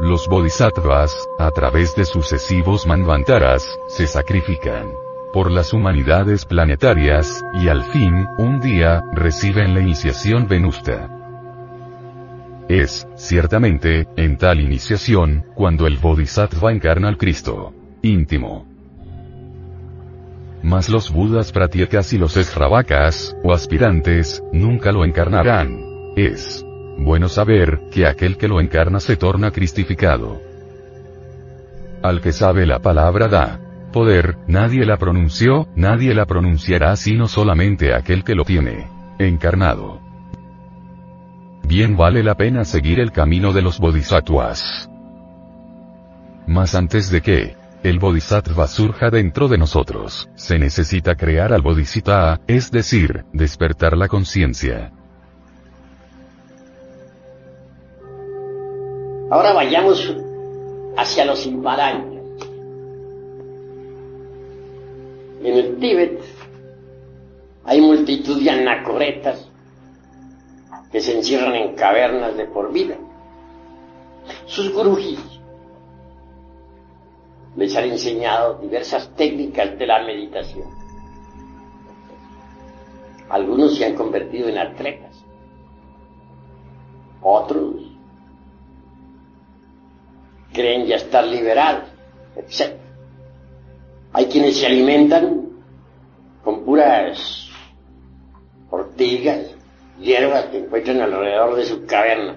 Los 0.00 0.26
bodhisattvas, 0.28 1.26
a 1.38 1.50
través 1.50 1.94
de 1.94 2.04
sucesivos 2.04 2.86
manvantaras, 2.86 3.78
se 3.88 4.06
sacrifican 4.06 4.92
por 5.32 5.50
las 5.50 5.72
humanidades 5.72 6.44
planetarias, 6.46 7.44
y 7.54 7.68
al 7.68 7.82
fin, 7.84 8.26
un 8.38 8.60
día, 8.60 9.02
reciben 9.12 9.74
la 9.74 9.80
iniciación 9.80 10.48
venusta. 10.48 11.10
Es, 12.68 13.06
ciertamente, 13.16 14.06
en 14.16 14.38
tal 14.38 14.60
iniciación, 14.60 15.44
cuando 15.54 15.86
el 15.86 15.98
bodhisattva 15.98 16.72
encarna 16.72 17.08
al 17.08 17.18
Cristo 17.18 17.74
íntimo 18.02 18.75
mas 20.66 20.88
los 20.88 21.12
budas 21.12 21.52
pratyekas 21.52 22.12
y 22.12 22.18
los 22.18 22.36
esravakas, 22.36 23.36
o 23.44 23.52
aspirantes, 23.54 24.42
nunca 24.52 24.90
lo 24.90 25.04
encarnarán. 25.04 25.78
Es 26.16 26.66
bueno 26.98 27.28
saber, 27.28 27.82
que 27.92 28.04
aquel 28.04 28.36
que 28.36 28.48
lo 28.48 28.60
encarna 28.60 28.98
se 28.98 29.16
torna 29.16 29.52
cristificado. 29.52 30.40
Al 32.02 32.20
que 32.20 32.32
sabe 32.32 32.66
la 32.66 32.80
palabra 32.80 33.28
da 33.28 33.60
poder, 33.92 34.38
nadie 34.48 34.84
la 34.84 34.96
pronunció, 34.96 35.68
nadie 35.76 36.14
la 36.14 36.26
pronunciará 36.26 36.96
sino 36.96 37.28
solamente 37.28 37.94
aquel 37.94 38.24
que 38.24 38.34
lo 38.34 38.44
tiene 38.44 38.88
encarnado. 39.20 40.00
Bien 41.62 41.96
vale 41.96 42.24
la 42.24 42.34
pena 42.34 42.64
seguir 42.64 42.98
el 42.98 43.12
camino 43.12 43.52
de 43.52 43.62
los 43.62 43.78
bodhisattvas. 43.78 44.90
Mas 46.48 46.74
antes 46.74 47.08
de 47.08 47.20
que 47.22 47.65
el 47.88 48.00
bodhisattva 48.00 48.66
surja 48.66 49.10
dentro 49.10 49.46
de 49.46 49.58
nosotros, 49.58 50.28
se 50.34 50.58
necesita 50.58 51.14
crear 51.14 51.52
al 51.52 51.62
bodhisattva, 51.62 52.40
es 52.48 52.72
decir, 52.72 53.24
despertar 53.32 53.96
la 53.96 54.08
conciencia. 54.08 54.90
Ahora 59.30 59.52
vayamos 59.52 60.16
hacia 60.96 61.26
los 61.26 61.46
Himalayas. 61.46 62.04
En 65.44 65.56
el 65.56 65.76
Tíbet 65.76 66.20
hay 67.64 67.80
multitud 67.80 68.42
de 68.42 68.50
anacoretas 68.50 69.48
que 70.90 71.00
se 71.00 71.16
encierran 71.16 71.54
en 71.54 71.76
cavernas 71.76 72.36
de 72.36 72.46
por 72.46 72.72
vida. 72.72 72.96
Sus 74.46 74.72
gurujis 74.72 75.35
les 77.56 77.74
han 77.74 77.84
enseñado 77.84 78.58
diversas 78.58 79.08
técnicas 79.16 79.78
de 79.78 79.86
la 79.86 80.04
meditación. 80.04 80.68
Algunos 83.28 83.76
se 83.76 83.86
han 83.86 83.94
convertido 83.94 84.48
en 84.48 84.58
atletas, 84.58 85.24
otros 87.22 87.82
creen 90.52 90.86
ya 90.86 90.96
estar 90.96 91.26
liberados, 91.26 91.88
etc. 92.36 92.76
Hay 94.12 94.26
quienes 94.26 94.58
se 94.58 94.66
alimentan 94.66 95.48
con 96.44 96.64
puras 96.64 97.50
ortigas, 98.70 99.54
hierbas 100.00 100.44
que 100.46 100.58
encuentran 100.58 101.00
alrededor 101.00 101.56
de 101.56 101.64
su 101.64 101.84
caverna, 101.84 102.36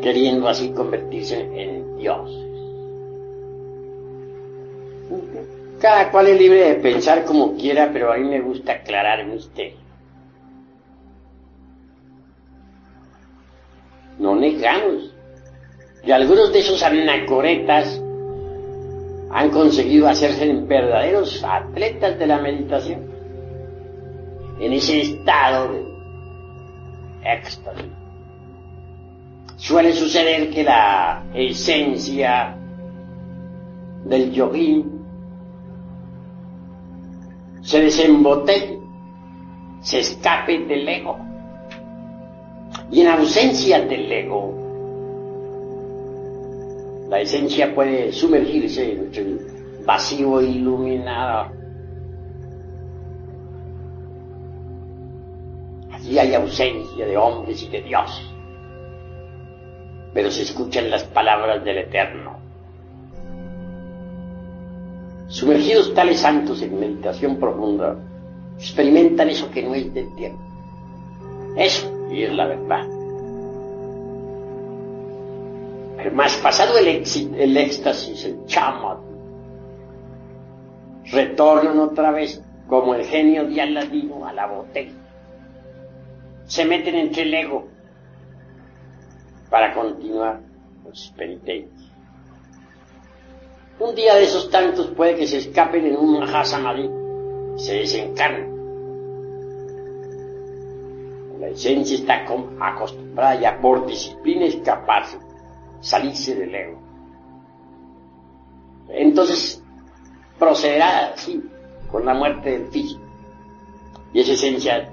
queriendo 0.00 0.48
así 0.48 0.70
convertirse 0.70 1.40
en 1.40 1.98
dioses. 1.98 2.49
Cada 5.80 6.10
cual 6.10 6.26
es 6.28 6.38
libre 6.38 6.68
de 6.68 6.74
pensar 6.74 7.24
como 7.24 7.56
quiera, 7.56 7.90
pero 7.92 8.12
a 8.12 8.16
mí 8.16 8.28
me 8.28 8.40
gusta 8.40 8.72
aclarar 8.72 9.24
misterio. 9.26 9.78
No 14.18 14.36
negamos 14.36 15.14
que 16.04 16.12
algunos 16.12 16.52
de 16.52 16.58
esos 16.58 16.82
anacoretas 16.82 18.00
han 19.30 19.50
conseguido 19.50 20.08
hacerse 20.08 20.52
verdaderos 20.52 21.42
atletas 21.42 22.18
de 22.18 22.26
la 22.26 22.38
meditación, 22.38 23.08
en 24.60 24.72
ese 24.72 25.00
estado 25.00 25.72
de 25.72 27.32
éxtasis. 27.32 27.86
Suele 29.56 29.92
suceder 29.92 30.50
que 30.50 30.64
la 30.64 31.22
esencia 31.34 32.56
del 34.04 34.32
yogín 34.32 34.99
se 37.70 37.80
desembotelle, 37.80 38.80
se 39.80 40.00
escape 40.00 40.58
del 40.66 40.88
ego. 40.88 41.16
Y 42.90 43.02
en 43.02 43.06
ausencia 43.06 43.80
del 43.80 44.10
ego, 44.10 44.52
la 47.08 47.20
esencia 47.20 47.72
puede 47.72 48.12
sumergirse 48.12 48.94
en 48.94 49.14
el 49.14 49.82
vacío 49.86 50.42
iluminado. 50.42 51.52
Allí 55.92 56.18
hay 56.18 56.34
ausencia 56.34 57.06
de 57.06 57.16
hombres 57.16 57.62
y 57.62 57.68
de 57.68 57.82
Dios, 57.82 58.34
pero 60.12 60.28
se 60.28 60.42
escuchan 60.42 60.90
las 60.90 61.04
palabras 61.04 61.64
del 61.64 61.78
Eterno. 61.78 62.39
Sumergidos 65.30 65.94
tales 65.94 66.18
santos 66.18 66.60
en 66.60 66.78
meditación 66.78 67.36
profunda, 67.36 67.96
experimentan 68.58 69.28
eso 69.30 69.48
que 69.48 69.62
no 69.62 69.76
es 69.76 69.94
del 69.94 70.12
tiempo. 70.16 70.42
Eso, 71.56 71.88
y 72.10 72.24
es 72.24 72.32
la 72.32 72.48
verdad. 72.48 72.84
Pero 75.96 76.16
más 76.16 76.36
pasado 76.38 76.76
el, 76.78 76.88
el 76.88 77.56
éxtasis, 77.56 78.24
el 78.24 78.44
chama, 78.46 78.98
retornan 81.12 81.78
otra 81.78 82.10
vez 82.10 82.42
como 82.66 82.96
el 82.96 83.04
genio 83.04 83.46
de 83.46 83.60
Aladino 83.60 84.26
a 84.26 84.32
la 84.32 84.48
botella. 84.48 84.98
Se 86.46 86.64
meten 86.64 86.96
entre 86.96 87.22
el 87.22 87.34
ego 87.34 87.68
para 89.48 89.72
continuar 89.74 90.40
con 90.82 90.92
sus 90.92 91.12
penitencias. 91.12 91.79
Un 93.80 93.94
día 93.94 94.14
de 94.14 94.24
esos 94.24 94.50
tantos 94.50 94.88
puede 94.88 95.16
que 95.16 95.26
se 95.26 95.38
escapen 95.38 95.86
en 95.86 95.96
un 95.96 96.20
Mahasamadhi, 96.20 96.90
se 97.56 97.76
desencarnen. 97.76 98.50
La 101.40 101.48
esencia 101.48 101.96
está 101.96 102.26
acostumbrada 102.60 103.40
ya 103.40 103.58
por 103.58 103.86
disciplina 103.86 104.44
a 104.44 104.48
escaparse 104.48 105.18
salirse 105.80 106.34
del 106.34 106.54
ego. 106.54 106.78
Entonces 108.90 109.64
procederá 110.38 111.14
así, 111.14 111.42
con 111.90 112.04
la 112.04 112.12
muerte 112.12 112.50
del 112.50 112.66
físico. 112.68 113.00
Y 114.12 114.20
esa 114.20 114.32
esencia 114.32 114.92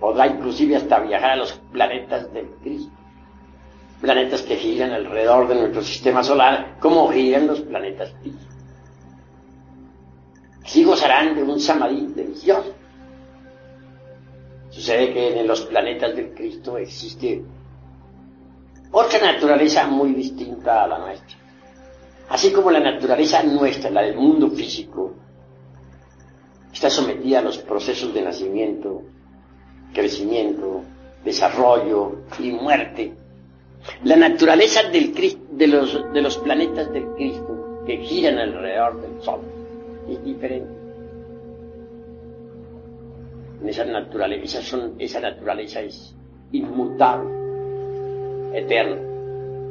podrá 0.00 0.26
inclusive 0.28 0.76
hasta 0.76 1.00
viajar 1.00 1.32
a 1.32 1.36
los 1.36 1.52
planetas 1.70 2.32
del 2.32 2.48
Cristo. 2.62 3.01
Planetas 4.02 4.42
que 4.42 4.56
giran 4.56 4.90
alrededor 4.90 5.48
de 5.48 5.54
nuestro 5.54 5.82
sistema 5.82 6.22
solar, 6.22 6.76
como 6.80 7.08
giran 7.10 7.46
los 7.46 7.60
planetas. 7.60 8.12
Así 10.64 10.84
gozarán 10.84 11.34
de 11.34 11.42
un 11.42 11.60
samadhi 11.60 12.08
delicioso. 12.08 12.74
Sucede 14.70 15.12
que 15.12 15.40
en 15.40 15.46
los 15.46 15.62
planetas 15.62 16.14
del 16.16 16.34
Cristo 16.34 16.76
existe 16.78 17.44
otra 18.90 19.20
naturaleza 19.20 19.86
muy 19.86 20.12
distinta 20.12 20.84
a 20.84 20.88
la 20.88 20.98
nuestra. 20.98 21.36
Así 22.28 22.52
como 22.52 22.70
la 22.70 22.80
naturaleza 22.80 23.42
nuestra, 23.42 23.90
la 23.90 24.02
del 24.02 24.16
mundo 24.16 24.50
físico, 24.50 25.14
está 26.72 26.90
sometida 26.90 27.38
a 27.38 27.42
los 27.42 27.58
procesos 27.58 28.12
de 28.12 28.22
nacimiento, 28.22 29.02
crecimiento, 29.92 30.82
desarrollo 31.24 32.22
y 32.38 32.50
muerte. 32.50 33.21
La 34.04 34.16
naturaleza 34.16 34.82
de, 34.90 35.66
los, 35.66 36.38
planetas 36.38 36.92
del 36.92 37.06
Cristo 37.14 37.82
que 37.86 37.98
giran 37.98 38.38
alrededor 38.38 39.00
del 39.00 39.22
Sol 39.22 39.40
es 40.08 40.24
diferente. 40.24 40.70
Esa 43.64 43.84
naturaleza, 43.84 44.60
son, 44.60 44.94
esa 44.98 45.20
naturaleza 45.20 45.80
es 45.80 46.14
inmutable 46.52 47.30
eterno. 48.54 48.96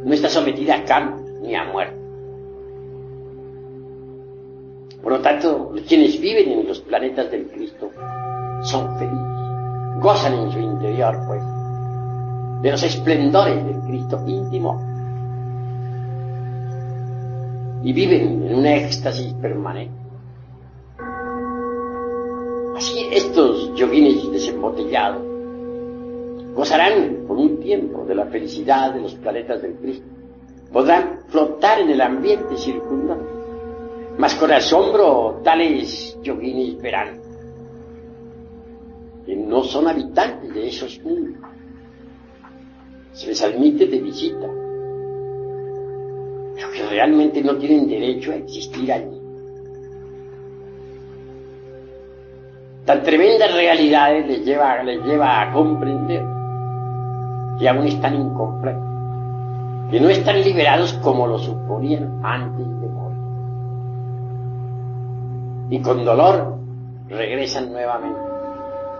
No 0.06 0.14
está 0.14 0.30
sometida 0.30 0.76
a 0.76 0.86
cambio 0.86 1.26
ni 1.42 1.56
a 1.56 1.66
muerte. 1.66 2.02
Por 5.02 5.14
lo 5.14 5.20
tanto, 5.20 5.74
quienes 5.88 6.20
viven 6.20 6.52
en 6.52 6.68
los 6.68 6.80
planetas 6.82 7.32
del 7.32 7.48
Cristo 7.48 7.90
son 8.64 8.98
felices, 9.00 10.00
gozan 10.00 10.34
en 10.36 10.52
su 10.52 10.60
interior, 10.60 11.18
pues, 11.28 11.44
de 12.62 12.72
los 12.72 12.84
esplendores 12.84 13.66
del 13.66 13.80
Cristo 13.82 14.24
íntimo 14.26 14.80
y 17.84 17.94
viven 17.94 18.44
en 18.48 18.56
un 18.56 18.66
éxtasis 18.66 19.34
permanente. 19.34 20.00
Así 22.76 23.08
estos 23.12 23.74
yoguines 23.76 24.32
desembotellados 24.32 25.32
Gozarán 26.54 27.24
por 27.28 27.38
un 27.38 27.60
tiempo 27.60 28.04
de 28.06 28.16
la 28.16 28.26
felicidad 28.26 28.94
de 28.94 29.02
los 29.02 29.16
planetas 29.16 29.62
del 29.62 29.76
Cristo. 29.76 30.06
Podrán 30.72 31.22
flotar 31.28 31.80
en 31.80 31.90
el 31.90 32.02
ambiente 32.02 32.58
circundante. 32.58 33.30
Mas 34.18 34.36
con 34.36 34.52
asombro 34.52 35.40
tales 35.44 36.18
yoguinis 36.22 36.80
verán 36.82 37.20
que 39.26 39.36
no 39.36 39.64
son 39.64 39.88
habitantes 39.88 40.54
de 40.54 40.68
esos 40.68 41.00
mundos. 41.04 41.51
Se 43.14 43.28
les 43.28 43.42
admite 43.44 43.88
de 43.88 44.00
visita, 44.00 44.48
pero 46.56 46.72
que 46.72 46.84
realmente 46.90 47.42
no 47.42 47.58
tienen 47.58 47.88
derecho 47.88 48.32
a 48.32 48.36
existir 48.36 48.92
allí. 48.92 49.22
tan 52.86 53.04
tremendas 53.04 53.54
realidades 53.54 54.28
les 54.28 54.46
lleva, 54.46 54.84
les 54.84 55.02
lleva 55.06 55.42
a 55.42 55.54
comprender 55.54 56.24
que 57.60 57.70
aún 57.70 57.88
están 57.88 58.16
incompletos, 58.16 58.84
que 59.90 60.00
no 60.00 60.10
están 60.10 60.42
liberados 60.42 60.94
como 61.04 61.28
lo 61.28 61.38
suponían 61.38 62.20
antes 62.24 62.68
de 62.68 62.88
morir. 62.88 63.18
Y 65.70 65.82
con 65.82 66.04
dolor 66.04 66.58
regresan 67.08 67.72
nuevamente, 67.72 68.20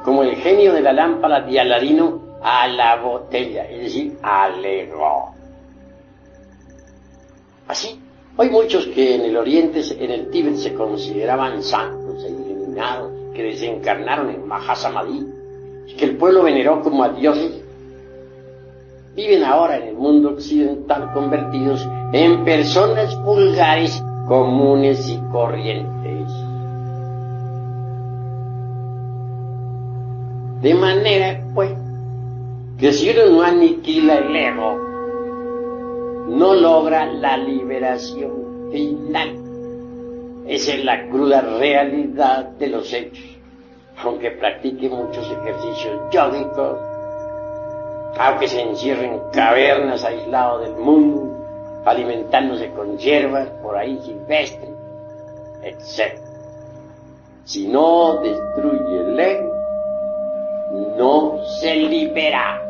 como 0.06 0.24
el 0.24 0.36
genio 0.36 0.74
de 0.74 0.82
la 0.82 0.94
lámpara 0.94 1.42
de 1.42 1.60
Aladino 1.60 2.21
a 2.44 2.68
la 2.68 2.96
botella, 3.02 3.70
es 3.70 3.84
decir, 3.84 4.18
al 4.22 4.64
ego. 4.66 5.34
Así, 7.68 8.00
hay 8.38 8.50
muchos 8.50 8.88
que 8.88 9.16
en 9.16 9.22
el 9.22 9.38
Oriente, 9.38 9.82
en 10.00 10.12
el 10.12 10.30
Tíbet, 10.30 10.56
se 10.56 10.74
consideraban 10.74 11.62
santos 11.64 12.24
e 12.24 12.30
iluminados, 12.30 13.12
que 13.34 13.44
desencarnaron 13.44 14.30
en 14.30 14.48
Mahasamadhi, 14.48 15.26
y 15.88 15.94
que 15.96 16.06
el 16.06 16.18
pueblo 16.18 16.44
veneró 16.44 16.82
como 16.82 17.04
a 17.04 17.10
dioses, 17.10 17.62
viven 19.16 19.44
ahora 19.44 19.78
en 19.78 19.90
el 19.90 19.96
mundo 19.96 20.30
occidental 20.30 21.12
convertidos 21.14 21.88
en 22.14 22.44
personas 22.44 23.16
vulgares, 23.24 24.02
comunes 24.28 25.08
y 25.10 25.18
corrientes. 25.32 26.32
De 30.62 30.74
manera, 30.76 31.44
pues, 31.54 31.72
que 32.82 32.92
si 32.94 33.12
uno 33.12 33.28
no 33.28 33.44
aniquila 33.44 34.16
el 34.16 34.36
ego, 34.36 34.76
no 36.30 36.56
logra 36.56 37.06
la 37.06 37.38
liberación 37.38 38.70
final. 38.72 40.44
Esa 40.48 40.74
es 40.74 40.84
la 40.84 41.08
cruda 41.08 41.42
realidad 41.42 42.46
de 42.58 42.68
los 42.70 42.92
hechos. 42.92 43.24
Aunque 44.04 44.32
practique 44.32 44.90
muchos 44.90 45.32
ejercicios 45.32 46.02
yógicos, 46.10 46.80
aunque 48.18 48.48
se 48.48 48.62
encierre 48.62 49.06
en 49.06 49.20
cavernas 49.32 50.04
aislados 50.04 50.64
del 50.64 50.76
mundo, 50.78 51.38
alimentándose 51.86 52.72
con 52.72 52.98
hierbas 52.98 53.48
por 53.62 53.78
ahí 53.78 54.00
silvestres, 54.04 54.72
etc. 55.62 56.20
Si 57.46 57.68
no 57.68 58.22
destruye 58.24 59.02
el 59.02 59.20
ego, 59.20 59.54
no 60.98 61.46
se 61.60 61.76
libera. 61.76 62.70